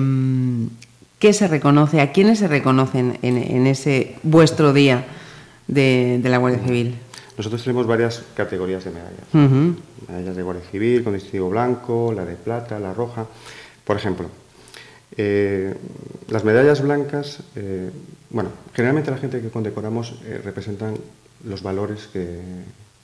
¿Qué 1.18 1.32
se 1.32 1.48
reconoce? 1.48 2.00
¿A 2.00 2.12
quiénes 2.12 2.38
se 2.38 2.48
reconocen 2.48 3.18
en, 3.22 3.38
en 3.38 3.66
ese 3.66 4.16
vuestro 4.22 4.72
día 4.72 5.04
de, 5.66 6.20
de, 6.22 6.28
la 6.28 6.38
Guardia 6.38 6.64
Civil? 6.64 6.94
Nosotros 7.36 7.62
tenemos 7.62 7.86
varias 7.86 8.22
categorías 8.34 8.84
de 8.84 8.90
medallas. 8.90 9.26
Uh 9.32 9.38
-huh. 9.38 9.76
Medallas 10.08 10.36
de 10.36 10.42
Guardia 10.42 10.64
Civil, 10.70 11.02
con 11.02 11.14
distintivo 11.14 11.50
blanco, 11.50 12.12
la 12.14 12.24
de 12.24 12.36
plata, 12.36 12.78
la 12.78 12.94
roja. 12.94 13.26
Por 13.84 13.96
ejemplo, 13.96 14.28
eh, 15.16 15.74
las 16.28 16.44
medallas 16.44 16.82
blancas, 16.82 17.40
eh, 17.56 17.90
bueno, 18.30 18.50
generalmente 18.72 19.10
la 19.10 19.18
gente 19.18 19.40
que 19.40 19.48
condecoramos 19.48 20.14
eh, 20.24 20.40
representan 20.44 20.94
los 21.44 21.62
valores 21.62 22.08
que, 22.12 22.40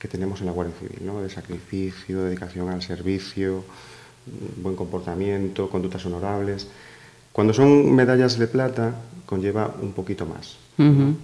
que 0.05 0.09
tenemos 0.09 0.41
en 0.41 0.47
la 0.49 0.53
Guardia 0.53 0.75
Civil, 0.79 0.99
¿no? 1.01 1.23
de 1.23 1.31
sacrificio, 1.31 2.25
dedicación 2.25 2.69
al 2.69 2.83
servicio, 2.83 3.65
buen 4.61 4.77
comportamiento, 4.77 5.71
conductas 5.71 6.05
honorables. 6.05 6.69
Cuando 7.33 7.55
son 7.55 7.91
medallas 7.95 8.39
de 8.39 8.47
plata, 8.47 9.01
conlleva 9.25 9.75
un 9.81 9.95
poquito 9.95 10.27
más. 10.27 10.59
Uh 10.77 10.83
-huh. 10.83 11.15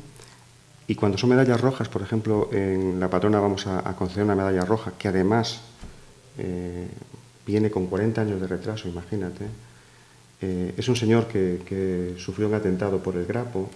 Y 0.88 0.94
cuando 0.94 1.18
son 1.18 1.28
medallas 1.28 1.60
rojas, 1.60 1.90
por 1.90 2.00
ejemplo, 2.00 2.48
en 2.52 2.98
la 2.98 3.10
patrona 3.10 3.38
vamos 3.38 3.66
a, 3.66 3.86
a 3.86 3.94
conceder 3.94 4.24
una 4.24 4.34
medalla 4.34 4.64
roja 4.64 4.92
que 4.96 5.08
además 5.08 5.60
eh, 6.38 6.88
viene 7.46 7.70
con 7.70 7.84
40 7.84 8.22
años 8.22 8.40
de 8.40 8.46
retraso, 8.46 8.88
imagínate. 8.88 9.44
Eh, 10.40 10.72
es 10.74 10.88
un 10.88 10.96
señor 10.96 11.28
que, 11.28 11.60
que 11.66 12.14
sufrió 12.16 12.48
un 12.48 12.54
atentado 12.54 12.98
por 13.02 13.14
el 13.16 13.26
grapo, 13.26 13.68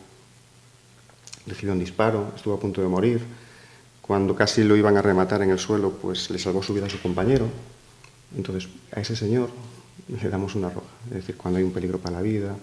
recibió 1.46 1.74
un 1.74 1.80
disparo, 1.80 2.32
estuvo 2.34 2.54
a 2.54 2.58
punto 2.58 2.80
de 2.80 2.88
morir 2.88 3.20
cuando 4.06 4.34
casi 4.34 4.64
lo 4.64 4.76
iban 4.76 4.98
a 4.98 5.02
rematar 5.02 5.40
en 5.40 5.50
el 5.50 5.58
suelo, 5.58 5.92
pues 5.92 6.28
le 6.28 6.38
salvó 6.38 6.62
su 6.62 6.74
vida 6.74 6.84
a 6.84 6.90
su 6.90 7.00
compañero. 7.00 7.48
Entonces, 8.36 8.68
a 8.92 9.00
ese 9.00 9.16
señor 9.16 9.48
le 10.08 10.28
damos 10.28 10.54
una 10.54 10.68
roja. 10.68 10.86
Es 11.06 11.14
decir, 11.14 11.36
cuando 11.38 11.56
hay 11.56 11.64
un 11.64 11.72
peligro 11.72 11.98
para 11.98 12.16
la 12.16 12.22
vida, 12.22 12.54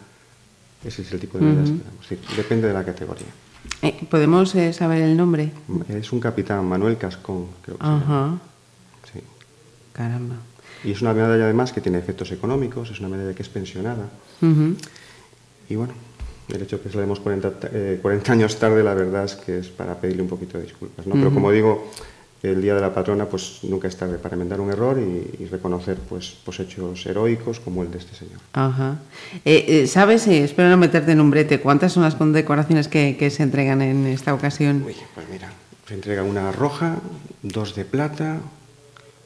ese 0.86 1.02
es 1.02 1.12
el 1.12 1.20
tipo 1.20 1.40
de 1.40 1.46
medidas 1.46 1.70
uh 1.70 1.74
-huh. 1.74 1.78
que 1.80 1.84
damos. 1.84 2.08
Sí, 2.08 2.20
depende 2.38 2.68
de 2.68 2.74
la 2.76 2.84
categoría. 2.86 3.26
Eh, 3.82 4.06
¿Podemos 4.08 4.54
eh, 4.54 4.72
saber 4.72 5.02
el 5.02 5.18
nombre? 5.18 5.52
Es 5.90 6.12
un 6.14 6.20
capitán, 6.20 6.64
Manuel 6.66 6.98
Cascón, 6.98 7.48
creo 7.64 7.78
que 7.80 7.86
Ajá. 7.88 8.38
Sí. 9.12 9.22
Caramba. 9.94 10.36
Y 10.84 10.92
es 10.92 11.02
una 11.02 11.14
medalla 11.14 11.46
además 11.46 11.72
que 11.72 11.82
tiene 11.82 11.98
efectos 11.98 12.32
económicos, 12.32 12.92
es 12.92 13.00
una 13.00 13.10
medalla 13.10 13.34
que 13.34 13.42
es 13.42 13.50
pensionada. 13.50 14.10
Uh 14.42 14.46
-huh. 14.46 14.76
Y 15.70 15.76
bueno, 15.76 15.94
el 16.54 16.62
hecho 16.64 16.78
de 16.78 16.90
que 16.90 16.98
demos 16.98 17.20
40, 17.20 17.54
eh, 17.74 18.00
40, 18.02 18.32
años 18.32 18.58
tarde, 18.58 18.84
la 18.84 18.94
verdad 18.94 19.26
es 19.26 19.36
que 19.36 19.60
es 19.60 19.68
para 19.68 20.00
pedirle 20.00 20.24
un 20.24 20.30
poquito 20.30 20.58
de 20.58 20.66
disculpas. 20.66 21.08
¿no? 21.08 21.14
Uh 21.14 21.18
-huh. 21.18 21.22
Pero 21.22 21.34
como 21.34 21.52
digo, 21.52 21.90
el 22.44 22.62
Día 22.62 22.74
de 22.74 22.82
la 22.82 22.94
Patrona 22.94 23.26
pues 23.26 23.60
nunca 23.64 23.88
es 23.88 23.96
tarde 23.96 24.18
para 24.18 24.34
enmendar 24.34 24.60
un 24.60 24.72
error 24.72 24.98
y, 25.00 25.44
y 25.44 25.46
reconocer 25.46 25.98
pues, 25.98 26.36
pues, 26.44 26.60
hechos 26.60 27.06
heroicos 27.06 27.60
como 27.60 27.84
el 27.84 27.92
de 27.92 28.00
este 28.00 28.16
señor. 28.16 28.40
Ajá. 28.54 29.00
Eh, 29.46 29.66
eh, 29.68 29.88
¿Sabes, 29.88 30.28
eh, 30.28 30.44
espero 30.44 30.70
no 30.70 30.78
meterte 30.78 31.12
en 31.12 31.22
un 31.22 31.30
brete, 31.30 31.60
cuántas 31.60 31.94
son 31.94 32.04
las 32.04 32.16
condecoraciones 32.16 32.88
que, 32.88 33.16
que 33.18 33.30
se 33.30 33.44
entregan 33.44 33.82
en 33.82 34.08
esta 34.08 34.34
ocasión? 34.34 34.84
Uy, 34.86 34.96
pues 35.14 35.28
mira, 35.30 35.52
se 35.88 35.94
entrega 35.94 36.24
una 36.24 36.52
roja, 36.52 36.98
dos 37.44 37.76
de 37.76 37.86
plata, 37.86 38.40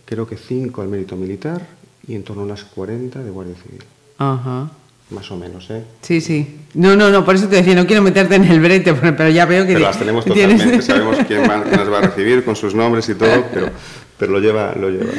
creo 0.06 0.28
que 0.28 0.36
cinco 0.36 0.82
al 0.82 0.90
mérito 0.90 1.16
militar 1.16 1.66
y 2.08 2.16
en 2.16 2.24
torno 2.24 2.42
a 2.42 2.46
unas 2.46 2.66
40 2.66 3.24
de 3.24 3.32
Guardia 3.32 3.56
Civil. 3.56 3.84
Ajá. 4.18 4.72
Más 5.12 5.30
o 5.30 5.38
menos, 5.38 5.70
¿eh? 5.70 5.84
Sí, 6.02 6.20
sí. 6.20 6.48
No, 6.74 6.96
no, 6.96 7.12
no, 7.12 7.24
por 7.24 7.36
eso 7.36 7.48
te 7.48 7.58
decía, 7.58 7.76
no 7.76 7.86
quiero 7.86 8.02
meterte 8.02 8.36
en 8.36 8.46
el 8.46 8.60
brete, 8.60 8.94
pero 8.94 9.30
ya 9.30 9.46
veo 9.46 9.66
que... 9.66 9.74
Pero 9.74 9.86
las 9.86 10.00
tenemos 10.00 10.26
totalmente, 10.26 10.64
¿tienes? 10.64 10.86
sabemos 10.86 11.18
quién, 11.28 11.44
va, 11.44 11.64
quién, 11.64 11.78
las 11.78 11.92
va 11.92 11.98
a 12.00 12.02
recibir 12.02 12.44
con 12.44 12.56
sus 12.56 12.74
nombres 12.74 13.08
y 13.10 13.16
todo, 13.16 13.46
pero, 13.54 13.70
pero 14.18 14.32
lo, 14.32 14.40
lleva, 14.40 14.74
lo, 14.76 14.90
lleva, 14.90 15.12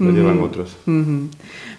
lo 0.00 0.10
llevan 0.10 0.38
uh 0.38 0.42
-huh. 0.42 0.46
otros. 0.46 0.76
Uh 0.86 0.90
-huh. 0.90 1.28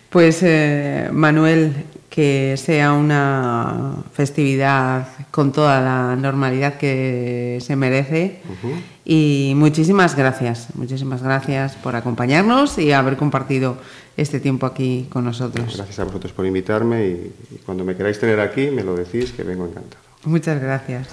Pues, 0.10 0.40
eh, 0.44 1.10
Manuel, 1.12 1.74
que 2.12 2.56
sea 2.58 2.92
una 2.92 3.96
festividad 4.14 5.08
con 5.32 5.54
toda 5.54 5.80
la 5.80 6.16
normalidad 6.18 6.74
que 6.76 7.58
se 7.62 7.78
merece. 7.78 8.42
Uh 8.46 8.68
-huh. 8.68 8.82
Y 9.06 9.54
muchísimas 9.56 10.16
gracias, 10.16 10.68
muchísimas 10.76 11.24
gracias 11.24 11.76
por 11.78 11.96
acompañarnos 11.96 12.78
y 12.78 12.92
haber 12.92 13.16
compartido 13.16 13.78
este 14.18 14.42
tiempo 14.42 14.66
aquí 14.66 15.08
con 15.10 15.24
nosotros. 15.24 15.78
Gracias 15.78 16.00
a 16.00 16.04
vosotros 16.04 16.34
por 16.34 16.46
invitarme 16.46 17.08
y, 17.08 17.34
y 17.56 17.58
cuando 17.66 17.86
me 17.86 17.96
queráis 17.96 18.20
tener 18.20 18.42
aquí 18.42 18.70
me 18.70 18.84
lo 18.84 18.94
decís 18.96 19.32
que 19.32 19.44
vengo 19.44 19.66
encantado. 19.66 20.04
Muchas 20.26 20.62
gracias. 20.62 21.08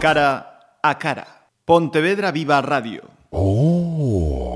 Cara 0.00 0.78
a 0.82 0.98
cara. 0.98 1.26
Pontevedra 1.66 2.32
Viva 2.32 2.62
Radio. 2.62 3.02
Oh. 3.30 4.49